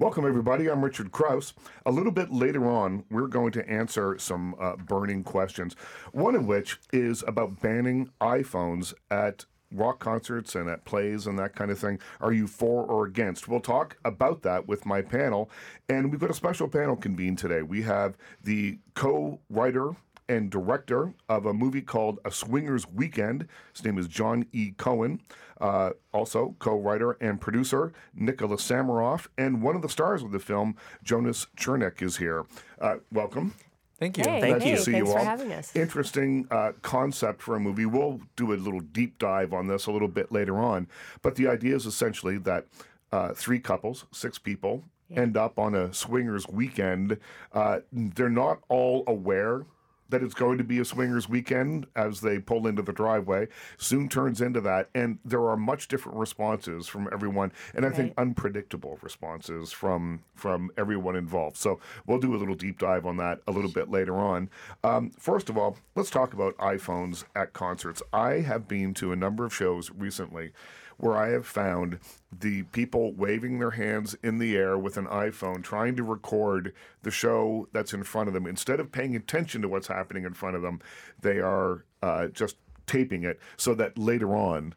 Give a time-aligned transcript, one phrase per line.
[0.00, 0.70] Welcome, everybody.
[0.70, 1.54] I'm Richard Crouse.
[1.84, 5.74] A little bit later on, we're going to answer some uh, burning questions,
[6.12, 11.56] one of which is about banning iPhones at rock concerts and at plays and that
[11.56, 11.98] kind of thing.
[12.20, 13.48] Are you for or against?
[13.48, 15.50] We'll talk about that with my panel.
[15.88, 17.62] And we've got a special panel convened today.
[17.62, 19.96] We have the co writer
[20.28, 23.48] and director of a movie called A Swingers Weekend.
[23.74, 24.72] His name is John E.
[24.76, 25.20] Cohen.
[25.60, 29.26] Uh, also, co writer and producer Nicola Samaroff.
[29.36, 32.46] And one of the stars of the film, Jonas Chernick, is here.
[32.80, 33.54] Uh, welcome.
[33.98, 34.24] Thank you.
[34.24, 35.24] Hey, Nice hey, to see thanks you for all.
[35.24, 35.74] having us.
[35.74, 37.86] Interesting uh, concept for a movie.
[37.86, 40.86] We'll do a little deep dive on this a little bit later on.
[41.22, 42.66] But the idea is essentially that
[43.10, 47.18] uh, three couples, six people, end up on a swingers weekend.
[47.52, 49.66] Uh, they're not all aware
[50.08, 53.48] that it's going to be a swingers weekend as they pull into the driveway.
[53.76, 58.14] Soon turns into that, and there are much different responses from everyone, and I think
[58.16, 61.56] unpredictable responses from from everyone involved.
[61.56, 64.48] So we'll do a little deep dive on that a little bit later on.
[64.84, 68.02] Um, first of all, let's talk about iPhones at concerts.
[68.12, 70.52] I have been to a number of shows recently
[70.98, 71.98] where I have found
[72.36, 77.10] the people waving their hands in the air with an iPhone trying to record the
[77.10, 78.46] show that's in front of them.
[78.46, 80.80] Instead of paying attention to what's happening in front of them,
[81.20, 84.74] they are uh, just taping it so that later on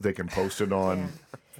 [0.00, 1.12] they can post it on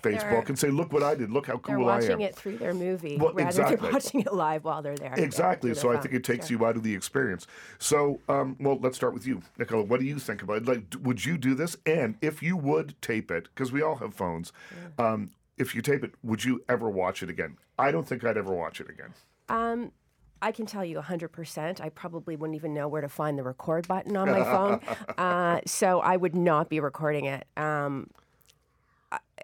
[0.03, 1.31] Facebook They're- and say, "Look what I did!
[1.31, 3.77] Look how cool I am!" watching it through their movie Well, rather exactly.
[3.77, 5.15] than watching it live while they're there.
[5.17, 5.75] Exactly.
[5.75, 6.59] So I think it takes Sure.
[6.59, 7.47] you out of the experience.
[7.79, 9.83] So, um, well, let's start with you, Nicola.
[9.84, 10.67] What do you think about it?
[10.67, 11.77] Like, would you do this?
[11.87, 14.53] And if you would tape it, because we all have phones,
[14.98, 17.56] um, if you tape it, would you ever watch it again?
[17.78, 19.15] I don't think I'd ever watch it again.
[19.48, 19.93] Um,
[20.43, 21.83] I can tell you 100%.
[21.83, 24.81] I probably wouldn't even know where to find the record button on my phone.
[25.19, 27.47] Uh, so I would not be recording it.
[27.59, 28.09] Um,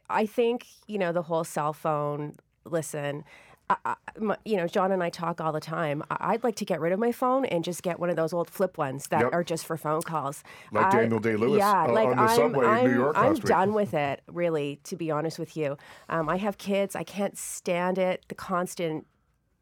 [0.08, 3.24] I, think, you know, the whole cell phone, listen,
[3.68, 6.02] I, I, my, you know, John and I talk all the time.
[6.10, 8.32] I, I'd like to get rid of my phone and just get one of those
[8.32, 9.32] old flip ones that Yep.
[9.32, 10.44] are just for phone calls.
[10.70, 13.34] Like I- Daniel Day-Lewis, Yeah, uh, like on the I'm, subway in New York I'm
[13.34, 15.76] done with it, really, to be honest with you.
[16.08, 16.94] Um, I have kids.
[16.94, 18.24] I can't stand it.
[18.28, 19.06] The constant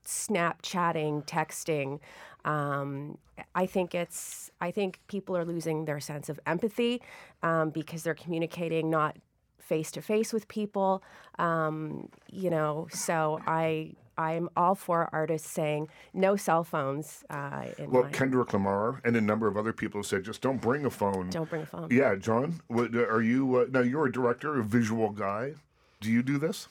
[0.04, 1.98] Snapchatting, texting.
[2.44, 3.16] Um,
[3.54, 4.50] I think it's.
[4.60, 7.00] I think people are losing their sense of empathy
[7.42, 9.16] um, because they're communicating not
[9.64, 11.02] face to face with people.
[11.38, 13.94] Um, you know, so I.
[14.16, 17.24] I'm all for artists saying no cell phones.
[17.28, 20.40] Uh, in Well, my, Kendrick Lamar and a number of other people have said, just
[20.40, 21.30] don't bring a phone.
[21.30, 21.88] don't bring a phone.
[21.90, 25.54] Yeah, John, what, are you, uh, now you're a director, a visual guy.
[26.00, 26.68] Do you do this?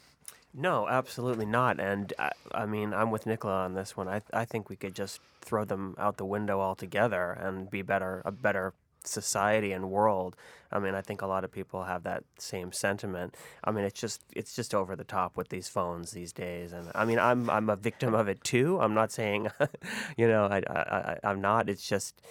[0.54, 1.82] No, absolutely not.
[1.82, 4.08] And I, I mean, I'm with Nicola on this one.
[4.08, 8.22] I, I think we could just throw them out the window altogether and be better,
[8.24, 8.74] a better
[9.04, 10.36] society and world.
[10.72, 13.36] I mean, I think a lot of people have that same sentiment.
[13.64, 16.74] I mean, it's just it's just over the top with these phones these days.
[16.74, 18.80] And I mean, I'm I'm a victim of it too.
[18.80, 19.50] I'm not saying,
[20.18, 21.70] you know, I, I, I I'm not.
[21.70, 22.22] It's just,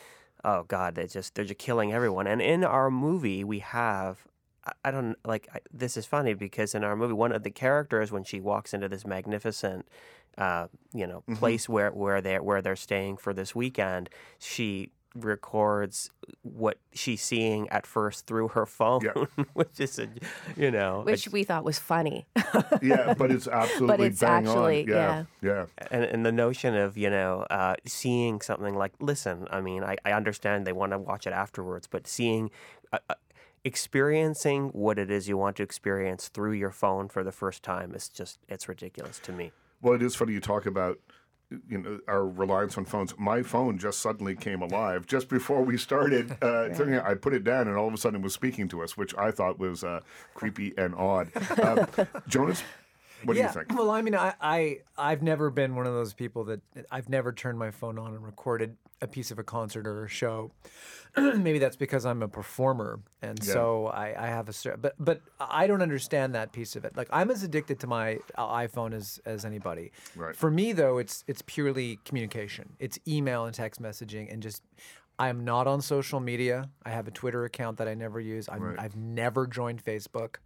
[0.44, 2.26] oh God, they just they're just killing everyone.
[2.26, 4.26] And in our movie, we have
[4.64, 7.50] I- I don't like I, this is funny because in our movie one of the
[7.50, 9.86] characters when she walks into this magnificent
[10.38, 14.08] uh, you know place where where they where they're staying for this weekend
[14.38, 16.10] she records
[16.42, 19.24] what she's seeing at first through her phone Yeah.
[19.52, 20.08] which is a
[20.56, 22.26] you know Which we thought was funny.
[22.82, 24.88] Yeah, but it's absolutely but it's bang actually- on.
[24.88, 25.66] Yeah, yeah.
[25.90, 29.96] and, and the notion of you know uh, seeing something like listen i mean i,
[30.04, 32.50] I understand they want to watch it afterwards but seeing
[32.92, 33.14] uh, uh,
[33.64, 37.94] experiencing what it is you want to experience through your phone for the first time
[37.94, 39.50] is just it's ridiculous to me
[39.80, 40.98] Well, it is funny you talk about
[41.68, 43.14] you know our reliance on phones.
[43.18, 46.36] My phone just suddenly came alive just before we started.
[46.42, 46.68] Uh,
[47.04, 49.14] I put it down, and all of a sudden it was speaking to us, which
[49.16, 50.00] I thought was uh,
[50.34, 51.30] creepy and odd.
[51.58, 51.86] Uh,
[52.28, 52.62] Jonas,
[53.24, 53.52] what yeah.
[53.52, 53.78] do you think?
[53.78, 56.60] Well, I mean, I, I I've never been one of those people that
[56.90, 60.08] I've never turned my phone on and recorded a piece of a concert or a
[60.08, 60.50] show.
[61.16, 63.52] Maybe that's because I'm a performer, and Yeah.
[63.52, 66.96] so I, I have a but but I don't understand that piece of it.
[66.96, 69.92] Like I'm as addicted to my uh, iPhone as as anybody.
[70.16, 70.34] Right.
[70.34, 72.72] For me though, it's it's purely communication.
[72.78, 74.62] It's email and text messaging, and just.
[75.18, 76.70] I am not on social media.
[76.84, 78.48] I have a Twitter account that I never use.
[78.48, 78.78] I'm, Right.
[78.80, 80.36] I've never joined Facebook.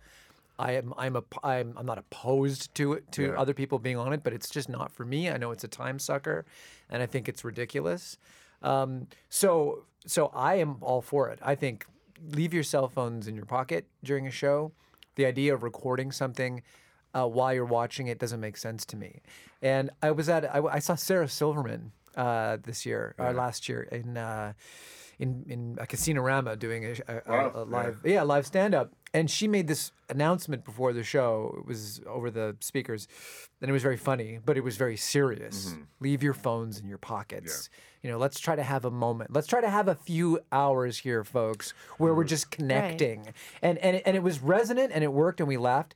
[0.59, 3.41] I am I'm a I'm I'm not opposed to it to Yeah.
[3.41, 5.31] other people being on it, but it's just not for me.
[5.31, 6.45] I know it's a time sucker,
[6.91, 8.19] and I think it's ridiculous.
[8.63, 11.39] Um, so so I am all for it.
[11.43, 11.87] I think
[12.33, 14.73] leave your cell phones in your pocket during a show.
[15.17, 16.63] The idea of recording something
[17.15, 19.21] uh, while you're watching it doesn't make sense to me.
[19.63, 23.83] And I was at I, I saw Sarah Silverman uh, this year or last year
[23.83, 24.17] in.
[24.17, 24.53] Uh,
[25.19, 28.75] in, in a casino rama doing a, a, a- Wow, a live yeah live stand
[28.75, 31.57] up and she made this announcement before the show.
[31.59, 33.09] It was over the speakers,
[33.63, 35.71] and it was very funny, but it was very serious.
[35.71, 35.83] Mm-hmm.
[36.01, 37.71] Leave your phones in your pockets.
[38.03, 39.33] You know, let's try to have a moment.
[39.33, 43.29] Let's try to have a few hours here, folks, where we're just connecting.
[43.63, 45.95] And and it, and it was resonant, and it worked, and we laughed.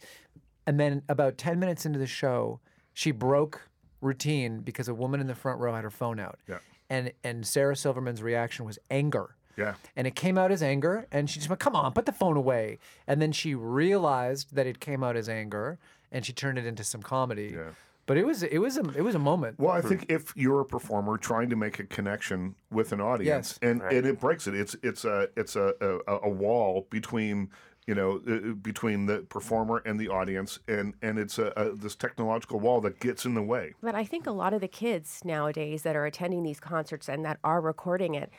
[0.66, 2.60] And then about ten minutes into the show,
[2.94, 3.68] she broke
[4.00, 6.38] routine because a woman in the front row had her phone out.
[6.48, 6.58] Yeah.
[6.88, 9.36] And and Sarah Silverman's reaction was anger.
[9.60, 9.74] Yeah.
[9.96, 12.36] And it came out as anger, and she just went, "Come on, put the phone
[12.36, 15.78] away." And then she realized that it came out as anger,
[16.10, 17.52] and she turned it into some comedy.
[17.54, 17.70] Yeah.
[18.06, 19.60] But it was it was a it was a moment.
[19.60, 23.58] Well, I think if you're a performer trying to make a connection with an audience,
[23.62, 23.70] Yes.
[23.70, 25.74] and, and it breaks it, it's it's a it's a
[26.08, 27.50] a, a wall between
[27.86, 31.94] you know uh, between the performer and the audience, and and it's a, a this
[31.94, 33.74] technological wall that gets in the way.
[33.80, 37.24] But I think a lot of the kids nowadays that are attending these concerts and
[37.24, 38.30] that are recording it,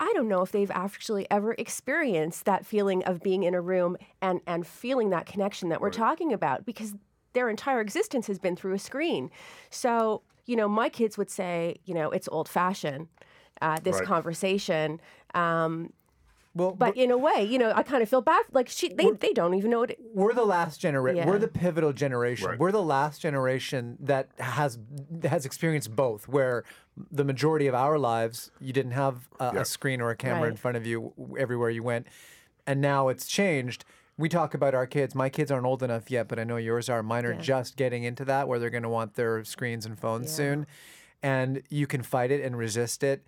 [0.00, 3.96] I don't know if they've actually ever experienced that feeling of being in a room
[4.22, 6.94] and, and feeling that connection that we're talking about because
[7.32, 9.30] their entire existence has been through a screen.
[9.70, 13.08] So, you know, my kids would say, you know, it's old fashioned,
[13.60, 14.06] uh, this Right.
[14.06, 15.00] conversation.
[15.34, 15.92] Um,
[16.54, 18.44] well, but in a way, you know, I kind of feel bad.
[18.52, 21.18] Like, she, they, they don't even know what it, we're the last generation.
[21.18, 21.26] Yeah.
[21.26, 22.48] We're the pivotal generation.
[22.48, 22.58] Right.
[22.58, 24.78] We're the last generation that has
[25.24, 26.64] has experienced both, where
[27.12, 29.60] the majority of our lives you didn't have a, Yeah.
[29.60, 32.06] a screen or a camera in front of you everywhere you went,
[32.66, 33.84] and now it's changed.
[34.16, 35.14] We talk about our kids.
[35.14, 37.04] My kids aren't old enough yet, but I know yours are.
[37.04, 37.40] Mine are Yeah.
[37.40, 40.36] just getting into that, where they're going to want their screens and phones Yeah.
[40.36, 40.66] soon,
[41.22, 43.22] and you can fight it and resist it,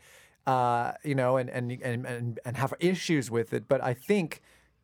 [0.46, 3.68] uh, you know, and, and and and and have issues with it.
[3.68, 4.42] But I think.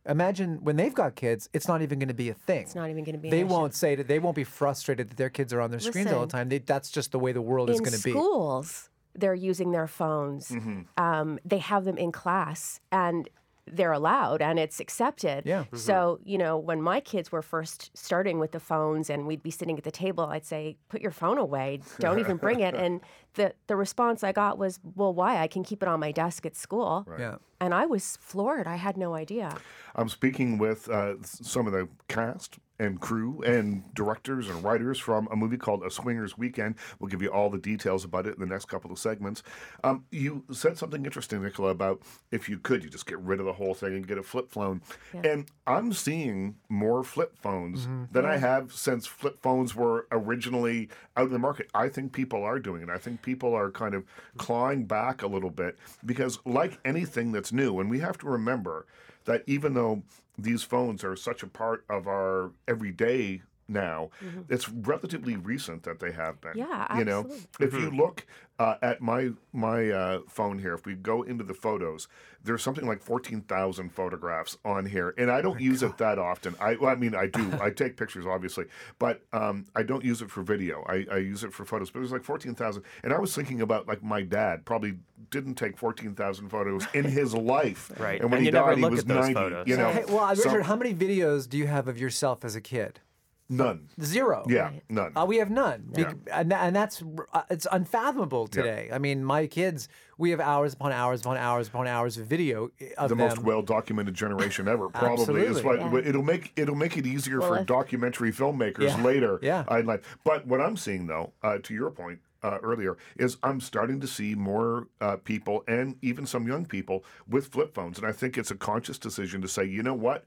[0.08, 2.62] Imagine when they've got kids, it's not even going to be a thing.
[2.62, 3.49] it's not even going to be They issue.
[3.49, 6.20] won't say that they won't be frustrated that their kids are on their screens all
[6.20, 6.49] the time.
[6.49, 8.12] They, that's just the way the world is going to be.
[8.12, 10.53] schools they're using their phones
[10.97, 13.29] um, they have them in class and
[13.71, 15.45] they're allowed and it's accepted.
[15.45, 15.65] Yeah.
[15.75, 19.51] so you know when my kids were first starting with the phones and we'd be
[19.51, 21.81] sitting at the table i'd say put your phone away.
[21.99, 22.75] Don't even bring it.
[22.87, 23.01] And
[23.35, 25.39] the, the response i got was well why?
[25.39, 27.07] I can keep it on my desk at school.
[27.19, 27.37] Yeah.
[27.61, 28.67] and i was floored.
[28.67, 29.57] I had no idea.
[29.95, 35.28] I'm speaking with uh, some of the cast and crew and directors and writers from
[35.31, 36.75] a movie called A Swingers Weekend.
[36.99, 39.43] We'll give you all the details about it in the next couple of segments.
[39.82, 43.46] Um, you said something interesting, Nicola, about if you could, you just get rid of
[43.46, 44.82] the whole thing and get a flip phone.
[45.12, 51.26] And I'm seeing more flip phones than I have since flip phones were originally out
[51.26, 51.69] in the market.
[51.75, 52.90] I think people are doing it.
[52.90, 54.05] I think people are kind of
[54.37, 58.87] clawing back a little bit because, like anything that's new, and we have to remember
[59.26, 60.02] that even though
[60.38, 64.11] these phones are such a part of our everyday now,
[64.49, 66.53] it's relatively recent that they have been.
[66.57, 67.67] Yeah, you know, absolutely.
[67.67, 68.27] if you look
[68.59, 72.09] uh, at my my uh, phone here, if we go into the photos,
[72.45, 76.55] there's something like fourteen thousand photographs on here, and I don't use it that often.
[76.61, 77.53] I well, I mean, I do.
[77.61, 78.67] I take pictures, obviously,
[78.99, 80.85] but um, I don't use it for video.
[80.89, 81.91] I, I use it for photos.
[81.91, 84.95] But it was like fourteen thousand, and I was thinking about like my dad probably
[85.31, 87.91] didn't take fourteen thousand photos in his life.
[87.99, 88.21] Right.
[88.21, 89.35] And when And he you never died, he look was at those ninety.
[89.35, 89.67] photos.
[89.67, 92.55] You know, Hey, well, So- Richard, how many videos do you have of yourself as
[92.57, 93.01] a kid?
[93.49, 93.89] None.
[94.03, 94.45] Zero.
[94.49, 95.13] Yeah, none.
[95.17, 96.41] Uh, we have none, Bec- Yeah.
[96.41, 97.03] and, and that's
[97.33, 98.89] uh, it's unfathomable today.
[98.93, 99.89] I mean, my kids,
[100.19, 103.19] we have hours upon hours upon hours upon hours of video of the them.
[103.19, 104.89] most well documented generation ever.
[104.89, 105.89] Probably is Absolutely.
[105.91, 109.03] what it'll make it'll make it easier Well, for if- documentary filmmakers Yeah.
[109.03, 109.39] later.
[109.43, 109.65] Yeah.
[109.79, 110.19] in life.
[110.25, 114.07] But what I'm seeing though, uh, to your point uh, earlier, is I'm starting to
[114.07, 118.37] see more uh, people and even some young people with flip phones, and I think
[118.38, 120.25] it's a conscious decision to say, you know what,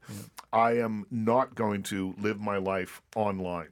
[0.52, 3.68] I am not going to live my life online.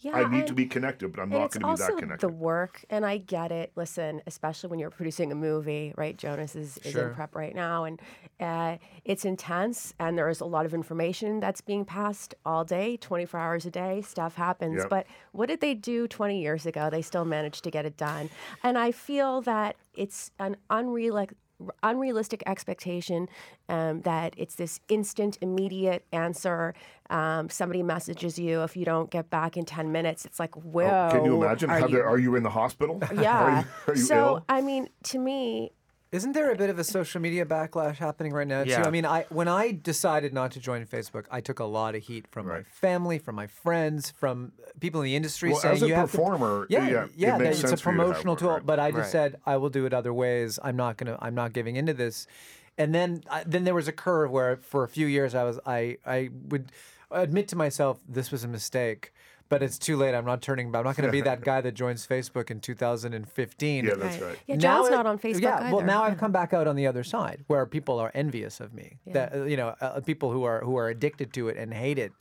[0.00, 1.96] Yeah I need I- to be connected, but I'm not going to be that also
[1.96, 2.26] connected.
[2.26, 3.72] the work, and I get it.
[3.76, 6.16] Listen, especially when you're producing a movie, right?
[6.16, 7.08] Jonas is, is Sure.
[7.08, 8.00] in prep right now, and
[8.40, 13.40] uh, it's intense, and there's a lot of information that's being passed all day, 24
[13.40, 14.02] hours a day.
[14.02, 14.78] Stuff happens.
[14.80, 14.90] Yep.
[14.90, 16.90] But what did they do 20 years ago?
[16.90, 18.28] They still managed to get it done.
[18.62, 21.14] And I feel that it's an unreal
[21.82, 23.28] unrealistic expectation
[23.68, 26.74] um, that it's this instant, immediate answer.
[27.08, 30.24] Um, somebody messages you if you don't get back in 10 minutes.
[30.24, 31.08] It's like, whoa.
[31.08, 31.70] Oh, Can you imagine?
[31.70, 33.00] are you- the- are you in the hospital?
[33.14, 33.36] yeah.
[33.46, 34.44] Are you, are you so, ill?
[34.48, 35.72] I mean, to me,
[36.16, 38.78] Isn't there a bit of a social media backlash happening right now Yeah.
[38.82, 38.88] too?
[38.88, 42.02] I mean, I when I decided not to join Facebook, I took a lot of
[42.04, 45.82] heat from my family, from my friends, from people in the industry Well, saying as
[45.82, 47.96] a you have to- performer, yeah, yeah, it yeah, makes that it's a for you
[47.98, 48.50] to have promotional tool.
[48.50, 48.66] right.
[48.66, 49.12] But I just Right.
[49.32, 50.58] said I will do it other ways.
[50.64, 51.18] I'm not gonna.
[51.20, 52.26] I'm not giving into this.
[52.78, 55.58] And then, I, then there was a curve where, for a few years, I was
[55.66, 56.72] I I would
[57.10, 59.12] admit to myself this was a mistake.
[59.48, 60.14] But it's too late.
[60.14, 60.80] I'm not turning back.
[60.80, 63.84] I'm not going to be that guy that joins Facebook in 2015.
[63.84, 64.38] Yeah, that's right.
[64.46, 65.86] Yeah, Now John's not on Facebook Yeah, well, either.
[65.86, 68.98] now I've come back out on the other side where people are envious of me.
[69.06, 71.98] That uh, you know, uh, people who are who are addicted to it and hate
[71.98, 72.12] it,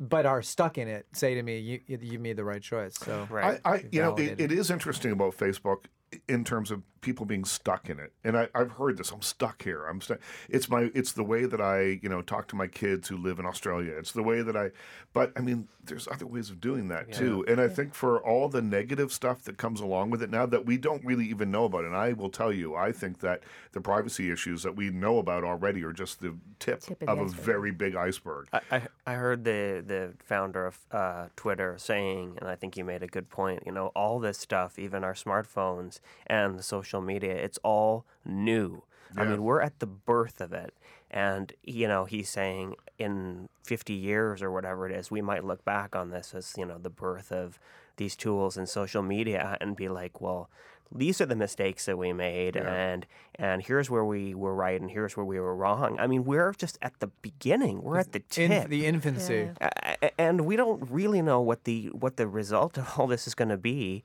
[0.00, 2.94] but are stuck in it, say to me, "You you, you made the right choice."
[2.96, 3.60] So Right.
[3.64, 5.84] I, I you know, it, it is interesting about Facebook
[6.28, 8.12] in terms of people being stuck in it.
[8.24, 9.10] And I, I've heard this.
[9.10, 9.84] I'm stuck here.
[9.86, 10.20] I'm stuck.
[10.48, 10.90] It's my.
[10.94, 13.92] It's the way that I, you know, talk to my kids who live in Australia.
[13.98, 14.70] It's the way that I.
[15.12, 17.44] But I mean, there's other ways of doing that too.
[17.48, 20.64] And I think for all the negative stuff that comes along with it now that
[20.64, 23.42] we don't really even know about, and I will tell you, I think that
[23.72, 27.24] the privacy issues that we know about already are just the tip, Tip of the
[27.24, 28.48] a very big iceberg.
[28.52, 32.84] I, I, I heard the, the founder of uh, Twitter saying, and I think you
[32.84, 37.00] made a good point, you know, all this stuff, even our smartphones and the social
[37.00, 38.82] media, it's all new.
[39.14, 40.72] I mean, we're at the birth of it.
[41.10, 45.62] And, you know, he's saying in 50 years or whatever it is, we might look
[45.66, 47.58] back on this as, you know, the birth of
[47.98, 50.48] these tools and social media and be like, well,
[50.94, 54.90] these are the mistakes that we made and and here's where we were right and
[54.90, 55.98] here's where we were wrong.
[55.98, 57.82] I mean, we're just at the beginning.
[57.82, 58.68] We're at the in tip.
[58.68, 59.50] the infancy.
[59.60, 59.70] Yeah.
[59.84, 63.26] A- a- and we don't really know what the what the result of all this
[63.26, 64.04] is going to be,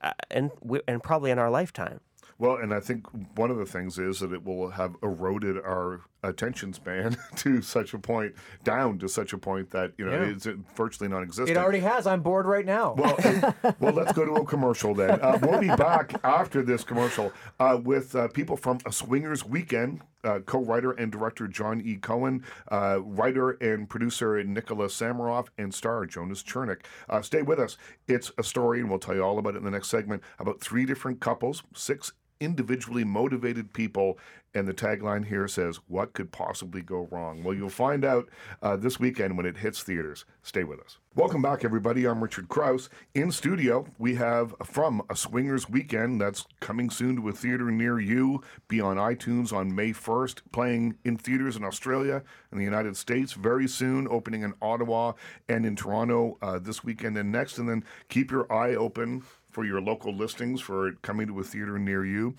[0.00, 2.00] Uh, and we, and probably in our lifetime.
[2.38, 6.02] Well, and I think one of the things is that it will have eroded our
[6.22, 8.34] attention span to such a point,
[8.64, 10.30] down to such a point that you know Yeah.
[10.30, 10.46] it's
[10.76, 11.50] virtually non-existent.
[11.56, 12.06] It already has.
[12.06, 12.94] I'm bored right now.
[12.94, 15.20] Well, well, let's go to a commercial then.
[15.20, 20.02] Uh, we'll be back after this commercial uh, with uh, people from A Swingers Weekend.
[20.24, 21.94] Uh, co-writer and director John E.
[21.94, 26.80] Cohen, uh, writer and producer Nicola Samaroff, and star Jonas Chernick.
[27.08, 27.76] Uh, stay with us.
[28.08, 30.60] It's a story, and we'll tell you all about it in the next segment, about
[30.60, 34.18] three different couples, six individually motivated people.
[34.54, 37.44] And the tagline here says, What could possibly go wrong?
[37.44, 38.28] Well, you'll find out
[38.62, 40.24] uh, this weekend when it hits theaters.
[40.42, 40.98] Stay with us.
[41.14, 42.06] Welcome back, everybody.
[42.06, 42.88] I'm Richard Crouse.
[43.14, 48.00] In studio, we have from A Swingers Weekend that's coming soon to a theater near
[48.00, 48.42] you.
[48.68, 53.32] Be on iTunes on May 1st, playing in theaters in Australia and the United States
[53.32, 55.12] very soon, opening in Ottawa
[55.48, 57.58] and in Toronto uh, this weekend and next.
[57.58, 59.24] And then keep your eye open
[59.58, 62.32] for your local listings for coming to a theater near you.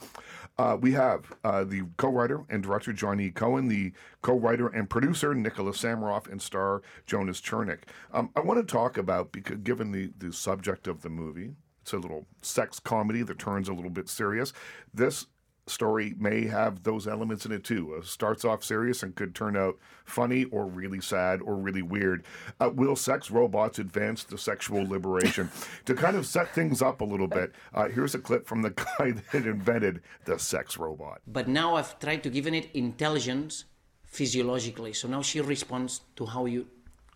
[0.58, 3.30] Uh, we have uh, the co-writer and director John E.
[3.30, 7.80] Cohen, the co-writer and producer Nicola Samaroff, and star Jonas Chernick.
[8.14, 11.92] Um, I want to talk about because given the the subject of the movie, it's
[11.92, 14.54] a little sex comedy that turns a little bit serious.
[14.94, 15.28] This
[15.70, 17.96] story may have those elements in it too.
[17.96, 22.26] It starts off serious and could turn out funny or really sad or really weird.
[22.60, 25.50] Uh, will sex robots advance the sexual liberation?
[25.86, 28.70] to kind of set things up a little bit, uh, here's a clip from the
[28.98, 31.22] guy that invented the sex robot.
[31.28, 33.66] But now I've tried to give it intelligence
[34.06, 34.94] physiologically.
[34.94, 36.68] So now she responds to how you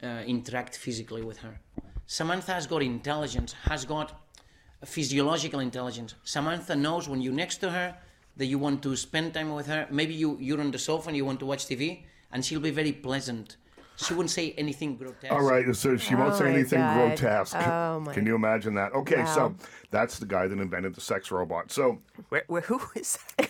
[0.01, 1.60] uh, interact physically with her.
[2.05, 4.19] Samantha has got intelligence, has got
[4.86, 6.15] physiological intelligence.
[6.24, 7.95] Samantha knows when you're next to her
[8.37, 9.87] that you want to spend time with her.
[9.91, 12.71] Maybe you, you're on the sofa and you want to watch TV, and she'll be
[12.71, 13.57] very pleasant.
[13.95, 15.31] She wouldn't say anything grotesque.
[15.31, 17.09] All right, so she won't Oh say anything God.
[17.09, 17.55] grotesque.
[17.55, 18.91] Oh my- Can you imagine that?
[18.93, 19.53] Okay, so
[19.91, 21.71] that's the guy that invented the sex robot.
[21.71, 21.99] So
[22.29, 23.49] Where, where, who is that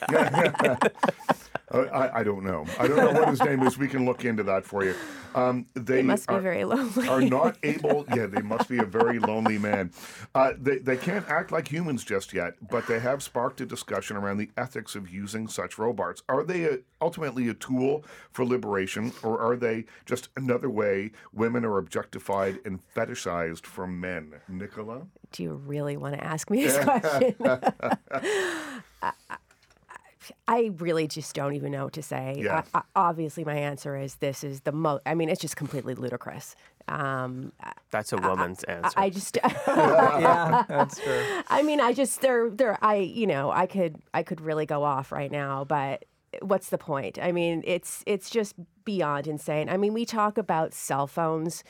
[0.81, 0.89] guy?
[1.73, 2.65] uh, I, I don't know.
[2.79, 3.77] I don't know what his name is.
[3.77, 4.95] We can look into that for you.
[5.35, 7.07] Um, they They must be are- very lonely.
[7.07, 8.05] are not able.
[8.15, 9.91] Yeah, they must be a very lonely man.
[10.35, 14.15] Uh, they they can't act like humans just yet, but they have sparked a discussion
[14.15, 16.21] around the ethics of using such robots.
[16.29, 21.65] Are they a, ultimately a tool for liberation, or are they just another way women
[21.65, 24.35] are objectified and fetishized from men?
[24.47, 25.07] Nicola.
[25.31, 27.35] Do you really want to ask me this question?
[29.01, 29.11] I,
[30.47, 32.35] I really just don't even know what to say.
[32.37, 32.63] Yeah.
[32.73, 35.01] I, I, obviously, my answer is this is the most.
[35.05, 36.55] I mean, it's just completely ludicrous.
[36.87, 37.53] Um,
[37.91, 38.93] That's a woman's answer.
[38.97, 39.37] I just.
[39.67, 41.23] yeah, that's true.
[41.47, 44.83] I mean, I just they're they're I you know I could I could really go
[44.83, 46.05] off right now, but
[46.41, 47.19] what's the point?
[47.21, 49.69] I mean, it's it's just beyond insane.
[49.69, 51.63] I mean, we talk about cell phones.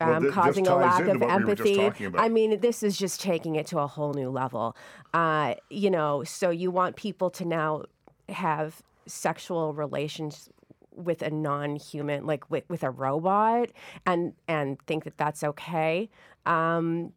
[0.00, 1.74] Well, Um, thi- this causing a lack of what we empathy.
[2.18, 4.76] I mean, this is just taking it to a whole new level.
[5.12, 7.84] Uh, you know, so you want people to now
[8.28, 10.48] have sexual relations
[10.96, 13.70] with a non-human, like with, with a robot,
[14.06, 16.08] and and think that that's okay.
[16.46, 17.12] Um,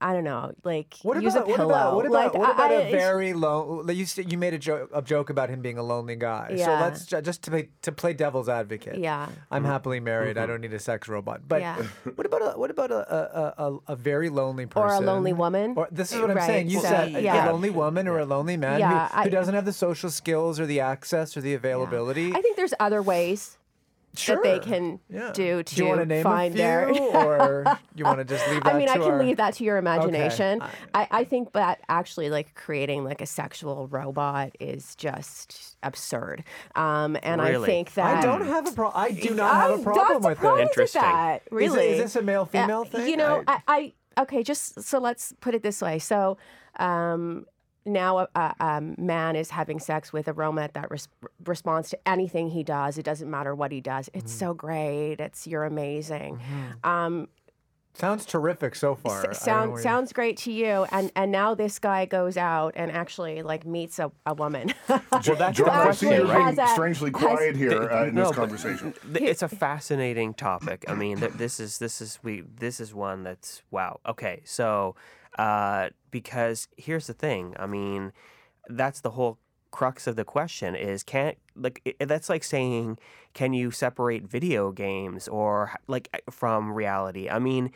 [0.00, 1.68] I don't know, like What use about, a what pillow.
[1.70, 3.84] about what about, like, what about I- a very low?
[3.88, 6.54] You s- you made a joke a joke about him being a lonely guy.
[6.54, 6.64] Yeah.
[6.64, 6.80] So Yeah.
[6.80, 8.98] let's just to play to play devil's advocate.
[8.98, 9.28] Yeah.
[9.50, 9.70] I'm mm-hmm.
[9.70, 10.38] happily married.
[10.38, 10.50] I mm-hmm.
[10.50, 11.42] don't need a sex robot.
[11.46, 11.76] But Yeah.
[12.14, 15.32] what about a what about a a, a, a very lonely person Or a lonely
[15.32, 15.74] woman.
[15.76, 16.70] Or this is what I'm saying.
[16.70, 17.48] You so, said a- yeah.
[17.48, 20.10] a lonely woman or a lonely man Yeah, who, who I- doesn't have the social
[20.10, 22.32] skills or the access or the availability.
[22.34, 23.57] I think there's other ways
[24.26, 24.58] that they Sure.
[24.60, 25.30] can Yeah.
[25.32, 26.88] do Do you want to to name find a few, their.
[27.14, 28.74] or you want to just leave that?
[28.74, 30.60] I mean, I can our- leave that to your imagination.
[30.62, 36.44] I- I, I think that actually, like creating like a sexual robot is just absurd.
[36.74, 39.00] Um, and I think that I don't have a problem.
[39.02, 40.62] I do not have I'm a problem with surprised it.
[40.62, 41.02] at Interesting.
[41.02, 43.08] That, Is really, is this a male-female Uh, thing?
[43.08, 44.42] You know, I- I, I okay.
[44.42, 45.98] Just so let's put it this way.
[45.98, 46.36] So.
[46.80, 47.46] Um,
[47.88, 51.08] now a, a, a man is having sex with a robot that res-
[51.44, 52.98] responds to anything he does.
[52.98, 54.08] It doesn't matter what he does.
[54.14, 54.38] It's Mm-hmm.
[54.38, 55.16] so great.
[55.20, 56.40] It's you're amazing.
[56.84, 57.28] Um,
[57.94, 59.26] Sounds terrific so far.
[59.26, 62.92] I S- sound, sounds great to you, and and now this guy goes out and
[62.92, 64.72] actually like meets a, a woman.
[64.88, 66.34] Well, that's John, the I see question, you're right?
[66.54, 68.94] being Has a- strangely has- quiet here uh, in No, this conversation.
[69.12, 70.84] Th- It's a fascinating topic.
[70.86, 73.98] I mean, th- this is this is we this is one that's wow.
[74.06, 74.94] Okay, so
[75.38, 77.54] uh, because here's the thing.
[77.58, 78.12] I mean,
[78.68, 79.38] that's the whole
[79.70, 82.98] crux of the question is can't like i- that's like saying
[83.34, 87.28] can you separate video games or like from reality?
[87.30, 87.70] I mean.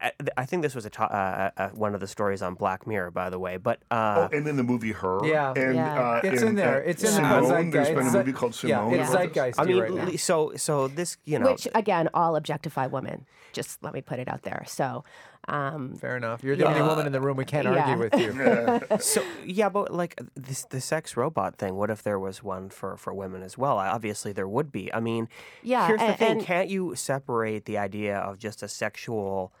[0.00, 2.84] I, I think this was a to- uh, uh, one of the stories on Black
[2.84, 3.58] Mirror, by the way.
[3.58, 5.20] But uh, oh, and then the movie Her.
[5.24, 5.52] Yeah.
[5.54, 6.00] and, Yeah.
[6.16, 6.78] Uh, It's and, in there.
[6.82, 7.44] uh, It's in the Simone.
[7.44, 7.72] zeitgeist.
[7.72, 8.90] There's been a movie a- called Simone.
[8.92, 9.36] Yeah, it's about this.
[9.36, 9.60] zeitgeist.
[9.60, 13.24] I mean, right so so this you know Which again, all objectify women.
[13.52, 14.64] Just let me put it out there.
[14.66, 15.04] So,
[15.48, 16.44] um, Fair enough.
[16.44, 17.36] You're the only woman in the room.
[17.36, 17.84] We can't Yeah.
[17.90, 18.98] argue with you.
[19.00, 21.74] So yeah, but like this the sex robot thing.
[21.76, 23.78] What if there was one for for women as well?
[23.78, 24.92] Obviously, there would be.
[24.94, 25.28] I mean,
[25.62, 29.52] Yeah, Here's the a- thing: and- can't you separate the idea of just a sexual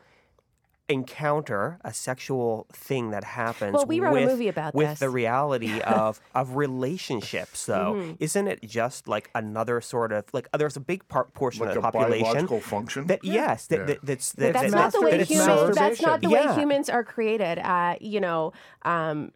[0.88, 3.74] encounter, a sexual thing that happens?
[3.74, 4.98] Well, we wrote a with, movie about with this.
[5.00, 7.66] the reality of of relationships.
[7.66, 8.12] Though, Mm-hmm.
[8.20, 11.82] isn't it just like another sort of like there's a big part portion like of
[11.82, 13.06] the a population biological function.
[13.06, 13.84] that yes, that, Yeah.
[13.86, 15.46] that that's that, that's that- not the that way it's humans.
[15.46, 16.54] so- That's not the Yeah.
[16.54, 17.58] way humans are created.
[17.58, 18.52] Uh, you know,
[18.82, 19.32] um,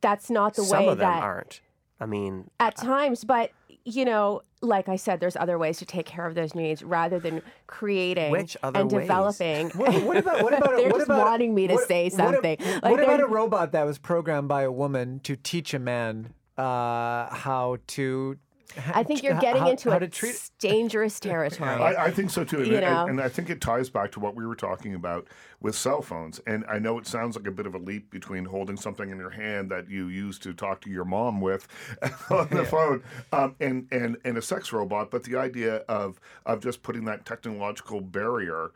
[0.00, 1.60] that's not the Some way of them that aren't.
[2.00, 3.50] I mean, at times, but
[3.84, 7.18] you know, like I said, there's other ways to take care of those needs rather
[7.18, 9.02] than creating Which other and ways?
[9.02, 9.68] developing.
[9.70, 12.56] What, what about what about They're what just about, wanting me to what- say something.
[12.58, 16.32] What, Like, about a robot that was programmed by a woman to teach a man
[16.56, 18.38] uh, how to?
[18.92, 20.50] I think you're getting how- into how a treat.
[20.58, 21.68] dangerous territory.
[21.70, 23.06] I, I think so too, and, You know?
[23.06, 25.26] and I think it ties back to what we were talking about
[25.60, 26.40] with cell phones.
[26.46, 29.18] And I know it sounds like a bit of a leap between holding something in
[29.18, 31.68] your hand that you used to talk to your mom with
[32.30, 36.60] on the phone um, and, and and a sex robot, but the idea of of
[36.60, 38.70] just putting that technological barrier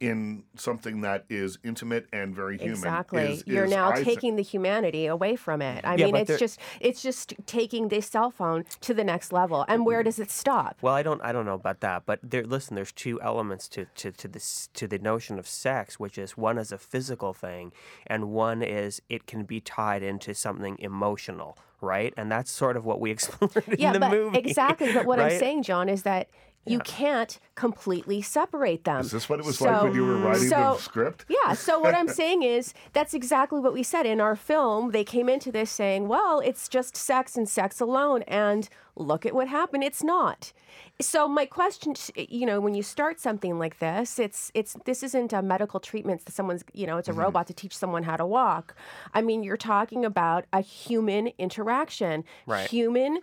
[0.00, 2.72] in something that is intimate and very human.
[2.74, 3.22] Exactly.
[3.34, 5.84] is- You're is, now I thi- taking the humanity away from it.
[5.84, 9.32] I Yeah, mean, it's there- just it's just taking this cell phone to the next
[9.32, 9.64] level.
[9.68, 10.76] And where does it stop?
[10.82, 13.86] Well, I don't I don't know about that, but there listen, there's two elements to
[13.96, 17.72] to to this to the notion of sex, which is one is a physical thing
[18.06, 22.12] and one is it can be tied into something emotional, right?
[22.16, 24.38] And that's sort of what we explored yeah, in the but movie.
[24.38, 24.92] exactly.
[24.92, 26.28] But what I'm saying, John, is that
[26.66, 29.00] you can't completely separate them.
[29.00, 31.26] Is this what it was like when you were writing so- the script?
[31.28, 34.90] Yeah, so what I'm saying is that's exactly what we said in our film.
[34.90, 38.22] They came into this saying, well, it's just sex and sex alone.
[38.22, 39.84] And look at what happened.
[39.84, 40.52] It's not.
[41.00, 45.32] So my question, you know, when you start something like this, it's it's this isn't
[45.32, 47.20] a medical treatment that someone's, you know, it's a mm-hmm.
[47.20, 48.76] robot to teach someone how to walk.
[49.12, 52.68] I mean, you're talking about a human interaction, Right.
[52.68, 53.18] human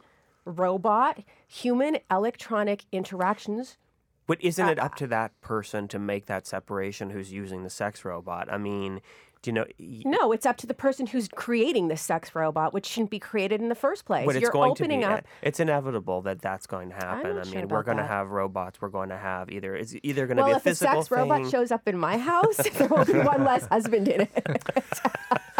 [0.45, 3.77] robot, human electronic interactions
[4.27, 7.69] But isn't it Uh, up to that person to make that separation who's using the
[7.69, 8.47] sex robot?
[8.51, 9.01] I mean,
[9.41, 12.73] do you know y- No, it's up to the person who's creating the sex robot,
[12.73, 14.25] which shouldn't be created in the first place.
[14.27, 15.13] but it's You're going opening to be.
[15.13, 15.25] up.
[15.41, 17.38] It's inevitable that that's going to happen.
[17.39, 18.80] I sure mean, we're going to have robots.
[18.80, 20.93] We're going to have either it's either going to Well, be a physical.
[20.93, 23.65] Well, if a sex robot shows up in my house, there will be one less
[23.65, 24.47] husband in it.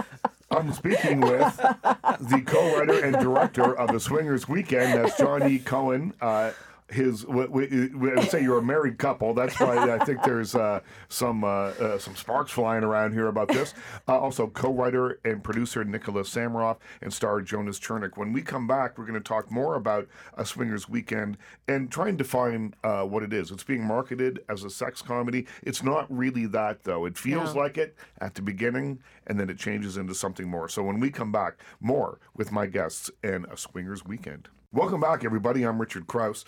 [0.52, 4.94] I'm speaking with the co-writer and director of the Swingers Weekend.
[4.94, 5.60] That's John E.
[5.60, 6.14] Cohen.
[6.20, 6.52] Uh,
[6.92, 9.34] his, we, we, we would say you're a married couple.
[9.34, 13.48] That's why I think there's uh, some uh, uh, some sparks flying around here about
[13.48, 13.74] this.
[14.08, 18.18] Uh, also, co-writer and producer Nicola Samaroff and star Jonas Chernick.
[18.18, 22.10] When we come back, we're going to talk more about a Swingers Weekend and try
[22.10, 23.52] and define uh, what it is.
[23.52, 25.48] It's being marketed as a sex comedy.
[25.64, 27.06] It's not really that though.
[27.06, 27.62] It feels No.
[27.62, 30.68] like it at the beginning, and then it changes into something more.
[30.70, 34.50] So when we come back, more with my guests and a Swingers Weekend.
[34.74, 35.64] Welcome back, everybody.
[35.64, 36.46] I'm Richard Crouse.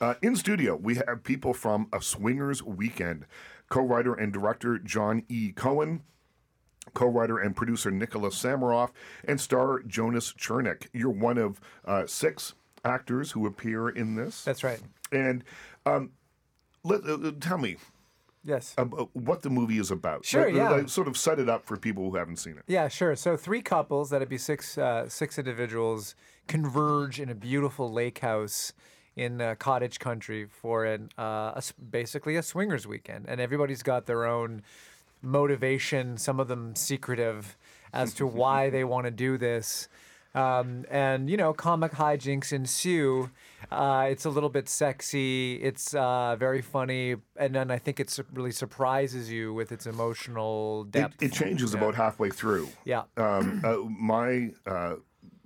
[0.00, 3.26] Uh, in studio, we have people from A Swingers Weekend
[3.70, 5.52] co writer and director John E.
[5.52, 6.02] Cohen,
[6.94, 8.90] co writer and producer Nicola Samaroff,
[9.26, 10.88] and star Jonas Chernick.
[10.92, 12.54] You're one of uh, six
[12.84, 14.44] actors who appear in this.
[14.44, 14.80] That's right.
[15.12, 15.42] And
[15.86, 16.10] um,
[16.84, 17.76] let, uh, tell me
[18.44, 18.74] Yes.
[18.78, 20.24] about what the movie is about.
[20.24, 20.70] Sure, Like, yeah.
[20.70, 22.62] like, sort of set it up for people who haven't seen it.
[22.68, 23.16] Yeah, sure.
[23.16, 26.14] So three couples, that'd be six uh, six individuals,
[26.46, 28.72] converge in a beautiful lake house
[29.16, 34.06] in uh, cottage country for an uh, a basically a swingers weekend, and everybody's got
[34.06, 34.62] their own
[35.22, 36.18] motivation.
[36.18, 37.56] Some of them secretive
[37.92, 39.88] as to why they want to do this.
[40.34, 43.30] Um, and you know, comic hijinks ensue.
[43.70, 45.54] Uh, it's a little bit sexy.
[45.54, 49.86] It's uh, very funny, and then I think it su- really surprises you with its
[49.86, 51.22] emotional depth.
[51.22, 52.68] it changes about halfway through.
[52.84, 53.04] yeah.
[53.16, 54.96] Um, uh, my uh,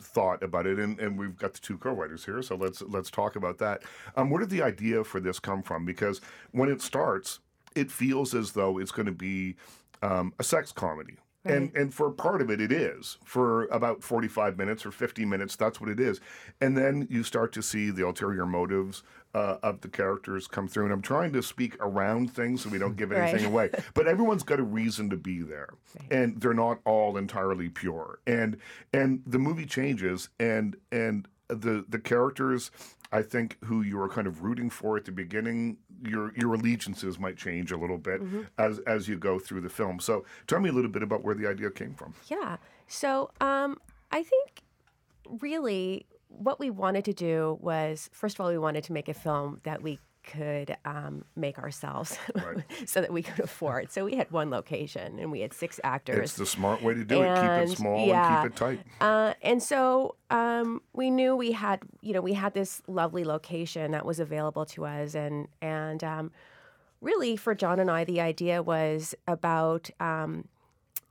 [0.00, 3.36] thought about it, and, and we've got the two co-writers here, so let's let's talk
[3.36, 3.82] about that.
[4.16, 5.84] Um, where did the idea for this come from?
[5.84, 6.20] Because
[6.52, 7.40] when it starts,
[7.74, 9.56] it feels as though it's going to be
[10.02, 11.16] um, a sex comedy.
[11.44, 15.24] And and for part of it, it is for about forty five minutes or fifty
[15.24, 15.56] minutes.
[15.56, 16.20] That's what it is,
[16.60, 19.02] and then you start to see the ulterior motives
[19.34, 20.84] uh, of the characters come through.
[20.84, 23.70] And I'm trying to speak around things so we don't give anything Right.
[23.70, 23.70] away.
[23.94, 25.70] But everyone's got a reason to be there,
[26.10, 28.18] and they're not all entirely pure.
[28.26, 28.58] And
[28.92, 32.70] and the movie changes, and and the the characters,
[33.12, 37.18] I think, who you were kind of rooting for at the beginning, your your allegiances
[37.18, 38.22] might change a little bit
[38.58, 40.00] as as you go through the film.
[40.00, 42.14] So tell me a little bit about where the idea came from.
[42.28, 42.56] Yeah.
[42.86, 43.78] So um,
[44.10, 44.62] I think
[45.40, 49.14] really what we wanted to do was, first of all, we wanted to make a
[49.14, 52.64] film that we could um, make ourselves Right.
[52.86, 53.90] so that we could afford.
[53.90, 56.30] So we had one location and we had six actors.
[56.30, 57.34] It's the smart way to do it.
[57.34, 58.42] Keep it small yeah.
[58.42, 58.80] and keep it tight.
[59.00, 63.92] Uh, and so um, we knew we had, you know, we had this lovely location
[63.92, 66.30] that was available to us, and and um,
[67.00, 70.48] really for John and I, the idea was about um,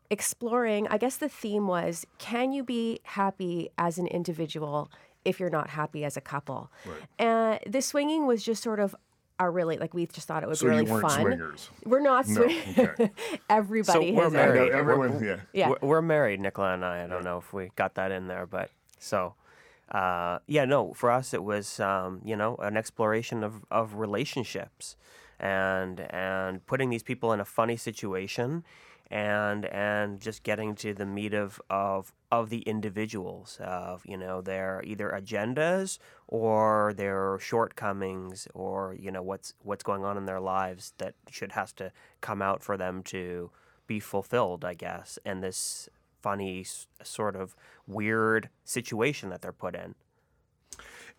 [0.09, 0.87] exploring.
[0.87, 4.91] I guess the theme was: Can you be happy as an individual
[5.25, 6.71] if you're not happy as a couple?
[7.17, 8.95] And the swinging was just sort of.
[9.41, 11.21] Our really like we just thought it would So be really you fun.
[11.21, 11.69] swingers.
[11.85, 12.51] We're not swingers.
[12.57, 12.89] No, swinging.
[12.89, 13.11] okay.
[13.49, 14.71] Everybody So we're has I know, married.
[14.73, 15.37] everyone, yeah.
[15.53, 15.69] Yeah.
[15.69, 17.05] We're, we're married, Nicola and I.
[17.05, 19.35] I don't know if we got that in there, but so
[19.93, 20.91] uh, yeah, no.
[20.93, 24.97] For us, it was um, you know an exploration of, of relationships
[25.39, 28.65] and and putting these people in a funny situation
[29.11, 34.41] and and just getting to the meat of of of the individuals of you know
[34.41, 40.39] their either agendas or their shortcomings or you know what's what's going on in their
[40.39, 41.91] lives that should has to
[42.21, 43.49] come out for them to
[43.87, 45.89] be fulfilled i guess and this
[46.21, 46.65] funny
[47.01, 47.55] sort of
[47.87, 49.95] weird situation that they're put in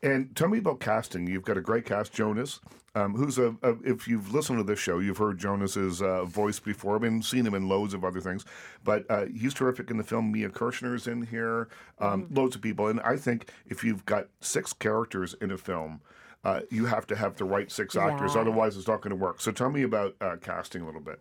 [0.03, 1.27] And tell me about casting.
[1.27, 2.61] You've got a great cast, Jonas,
[2.95, 3.77] um, who's a, a.
[3.85, 6.95] If you've listened to this show, you've heard Jonas's uh, voice before.
[6.95, 8.47] I've been seen him in loads of other things,
[8.83, 10.33] but uh, he's terrific in the film.
[10.33, 14.73] Mia Kirshner's in here, um, loads of people, and I think if you've got six
[14.73, 16.01] characters in a film.
[16.43, 18.41] Uh, you have to have the right six actors, Yeah.
[18.41, 19.43] otherwise it's not going to work.
[19.43, 21.21] So tell me about uh, casting a little bit.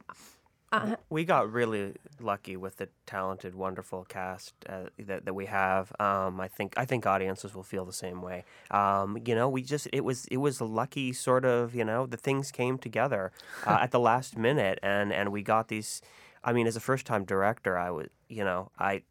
[1.10, 5.92] We got really lucky with the talented, wonderful cast uh, that, that we have.
[6.00, 8.46] Um, I think I think audiences will feel the same way.
[8.70, 12.06] Um, you know, we just it was it was a lucky sort of you know
[12.06, 13.32] the things came together
[13.66, 16.02] uh, at the last minute, and and we got these.
[16.44, 19.04] I mean, as a first time director, I was you know I.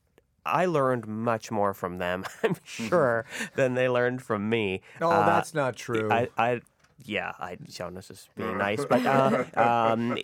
[0.47, 4.81] I learned much more from them, I'm sure, than they learned from me.
[4.99, 6.11] No, Uh, that's not true.
[6.11, 6.63] I, I
[7.05, 10.17] yeah, I Jonas is being nice, but uh, um,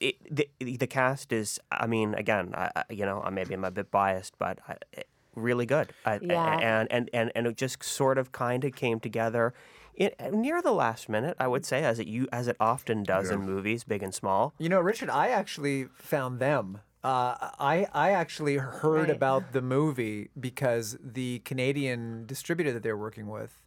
[0.00, 1.60] it, it, the, the cast is.
[1.70, 4.76] I mean, again, I, I- you know, I maybe I'm a bit biased, but I,
[4.92, 5.92] it- really good.
[6.04, 6.58] I, Yeah.
[6.58, 9.54] and and and and it just sort of kind of came together.
[9.94, 13.30] It, near the last minute, I would say, as it you as it often does
[13.30, 14.54] in movies, big and small.
[14.58, 16.80] You know, Richard, I actually found them.
[17.04, 19.10] Uh, I I actually heard Right.
[19.10, 23.58] about the movie because the Canadian distributor that they're working with,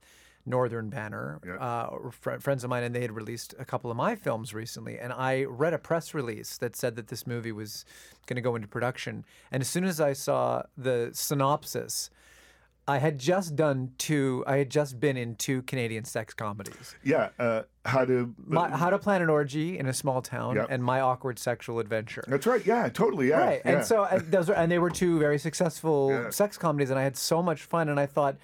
[0.45, 1.53] Northern Banner, Yeah.
[1.55, 4.99] uh, fr- friends of mine, and they had released a couple of my films recently.
[4.99, 7.85] And I read a press release that said that this movie was
[8.27, 9.23] going to go into production.
[9.51, 12.09] And as soon as I saw the synopsis,
[12.85, 14.43] I had just done two.
[14.45, 16.95] I had just been in two Canadian sex comedies.
[17.01, 18.35] Yeah, uh, how to.
[18.45, 20.67] My, How to Plan an Orgy in a Small Town Yep.
[20.69, 22.25] and My Awkward Sexual Adventure.
[22.27, 22.65] that's right.
[22.65, 23.29] Yeah, totally.
[23.29, 23.37] Yeah.
[23.39, 23.71] Right, yeah.
[23.77, 26.29] and so and those are, and they were two very successful Yeah.
[26.31, 27.87] sex comedies, and I had so much fun.
[27.87, 28.35] And I thought,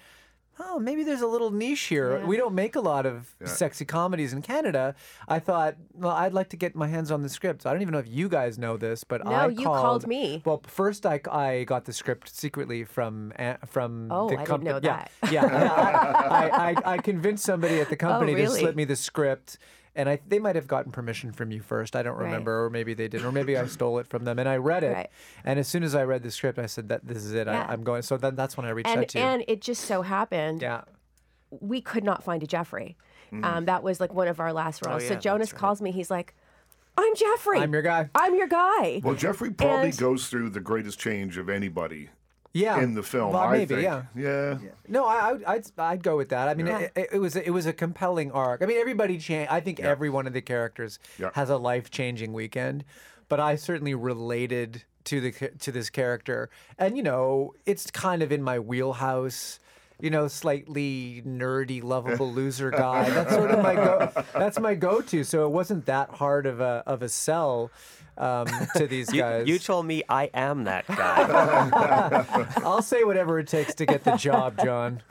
[0.62, 2.24] oh, maybe there's a little niche here.
[2.24, 4.94] We don't make a lot of sexy comedies in Canada.
[5.28, 7.66] I thought, well, I'd like to get my hands on the script.
[7.66, 10.42] I don't even know if you guys know this, but No, I you called me.
[10.44, 13.32] Well, first I, I got the script secretly from
[13.66, 15.32] from Oh, the I didn't know yeah, that.
[15.32, 18.60] Yeah, I, I, I, I convinced somebody at the oh, company to Oh, really?
[18.60, 19.58] slip me the script.
[20.00, 21.94] And I, they might have gotten permission from you first.
[21.94, 22.24] I don't Right.
[22.24, 24.38] remember, or maybe they didn't, or maybe I stole it from them.
[24.38, 25.10] And I read it, Right.
[25.44, 27.46] and as soon as I read the script, I said that this is it.
[27.46, 27.66] Yeah.
[27.68, 28.02] I, I'm going.
[28.02, 29.24] So then that's when I reached out to you.
[29.24, 30.82] and it just so happened yeah.
[31.50, 32.96] we could not find a Jeffrey.
[33.32, 33.44] Mm-hmm.
[33.44, 35.02] Um, that was like one of our last roles.
[35.02, 35.58] yeah, so Jonas right.
[35.60, 35.92] calls me.
[35.92, 36.34] He's like,
[36.96, 37.58] "I'm Jeffrey.
[37.60, 41.36] I'm your guy." I'm your guy." Well, Jeffrey probably And- goes through the greatest change
[41.36, 42.08] of anybody
[42.52, 42.80] Yeah.
[42.82, 43.32] in the film.
[43.32, 43.82] Well, I maybe, think.
[43.84, 44.02] yeah.
[44.16, 44.58] yeah,
[44.88, 46.48] No, I, I would- I'd I'd go with that.
[46.48, 46.78] I mean, Yeah.
[46.80, 48.60] it, it, it was it was a compelling arc.
[48.62, 49.50] I mean, everybody changed.
[49.52, 49.88] I think Yeah.
[49.88, 51.30] every one of the characters Yeah.
[51.34, 52.84] has a life changing weekend,
[53.28, 58.32] but I certainly related to the to this character, and you know, it's kind of
[58.32, 59.60] in my wheelhouse.
[60.02, 63.08] You know, slightly nerdy, lovable loser guy.
[63.10, 64.12] That's sort of my go.
[64.34, 65.24] That's my go-to.
[65.24, 67.70] So it wasn't that hard of a of a sell
[68.18, 69.48] um, to these You, guys.
[69.48, 72.24] you told me I am that guy.
[72.64, 75.02] I'll say whatever it takes to get the job, John.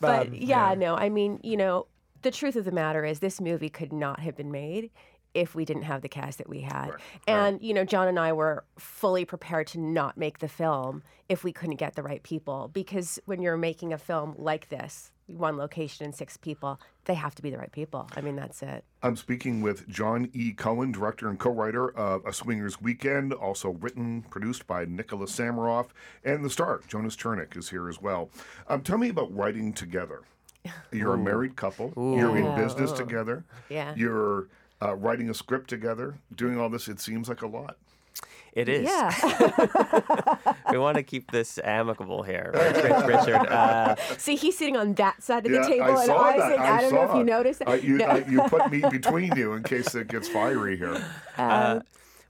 [0.00, 1.86] But Um, yeah, no, I mean, you know,
[2.22, 4.90] the truth of the matter is this movie could not have been made
[5.34, 6.90] if we didn't have the cast that we had.
[7.26, 11.44] And, you know, John and I were fully prepared to not make the film if
[11.44, 12.68] we couldn't get the right people.
[12.72, 17.36] Because when you're making a film like this, one location and six people, they have
[17.36, 18.10] to be the right people.
[18.16, 18.84] I mean, that's it.
[19.04, 20.52] I'm speaking with John E.
[20.52, 25.90] Cohen, director and co-writer of A Swingers Weekend, also written, produced by Nicola Samaroff,
[26.24, 28.30] and the star Jonas Chernick is here as well.
[28.68, 30.22] Um, tell me about writing together.
[30.92, 31.92] You're a married couple.
[31.96, 32.96] You're in business ooh.
[32.96, 33.44] together.
[33.68, 33.94] Yeah.
[33.96, 34.48] You're
[34.82, 36.16] uh, writing a script together.
[36.34, 37.76] Doing all this, it seems like a lot.
[38.52, 38.84] It is.
[38.88, 40.34] Yeah.
[40.72, 43.48] We want to keep this amicable here, Rich- Rich- Richard.
[43.48, 46.58] Uh, See, he's sitting on that side of Yeah, the table, I and saw Isaac,
[46.58, 46.60] that.
[46.60, 47.62] I, don't know if you noticed.
[47.66, 48.04] Uh, you, No.
[48.06, 51.04] uh, you put me between you in case it gets fiery here.
[51.38, 51.80] uh,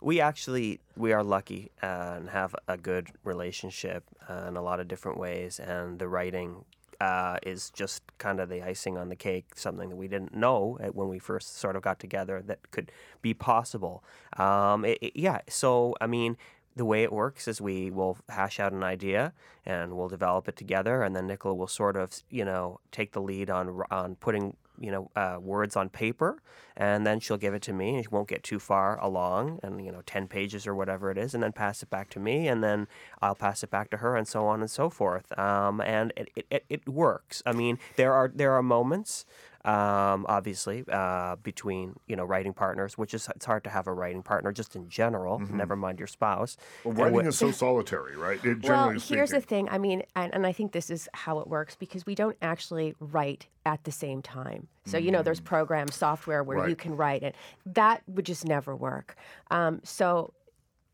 [0.01, 4.81] we actually we are lucky uh, and have a good relationship uh, in a lot
[4.81, 6.65] of different ways, and the writing
[7.01, 9.47] uh, is just kind of the icing on the cake.
[9.57, 13.35] Something that we didn't know when we first sort of got together that could be
[13.35, 14.03] possible.
[14.37, 16.37] Um, it, it- yeah, so I mean.
[16.77, 19.33] The way it works is we will hash out an idea
[19.67, 23.21] and we'll develop it together, and then Nicola will sort of, you know, take the
[23.21, 26.43] lead on on putting, you know, uh, words on paper,
[26.77, 29.85] and then she'll give it to me, and she won't get too far along, and
[29.85, 32.49] you know, ten pages or whatever it is, and then pass it back to me,
[32.49, 32.89] and then
[33.21, 35.37] I'll pass it back to her, and so on and so forth.
[35.39, 37.43] Um, and it, it, it, works.
[37.47, 39.27] I mean, there are there are moments,
[39.65, 43.93] um, obviously, uh, between you know writing partners, which is it's hard to have a
[43.93, 45.39] writing partner just in general.
[45.39, 46.57] Never mind your spouse.
[46.85, 48.43] Well, writing wh- is so solitary, right?
[48.45, 49.69] It, Well, generally here's the thing.
[49.69, 52.95] I mean, and, and I think this is how it works because we don't actually
[53.01, 54.69] write at the same time.
[54.87, 57.37] So, you know, there's program software where you can write it.
[57.67, 59.15] That would just never work.
[59.51, 60.33] Um, so,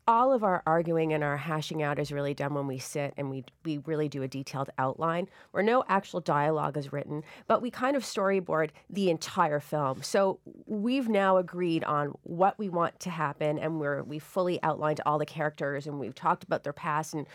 [0.07, 3.29] all of our arguing and our hashing out is really done when we sit and
[3.29, 7.69] we we really do a detailed outline where no actual dialogue is written, but we
[7.69, 10.01] kind of storyboard the entire film.
[10.03, 15.01] So we've now agreed on what we want to happen, and we're we fully outlined
[15.05, 17.27] all the characters, and we've talked about their past and.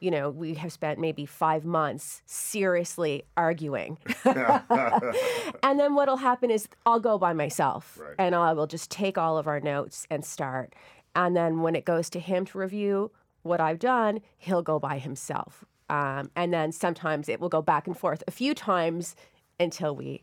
[0.00, 3.98] You know, we have spent maybe five months seriously arguing.
[4.24, 8.14] and then what'll happen is I'll go by myself Right.
[8.16, 10.74] and I will just take all of our notes and start.
[11.18, 13.10] And then when it goes to him to review
[13.42, 15.64] what I've done, he'll go by himself.
[15.90, 19.16] Um, and then sometimes it will go back and forth a few times
[19.58, 20.22] until we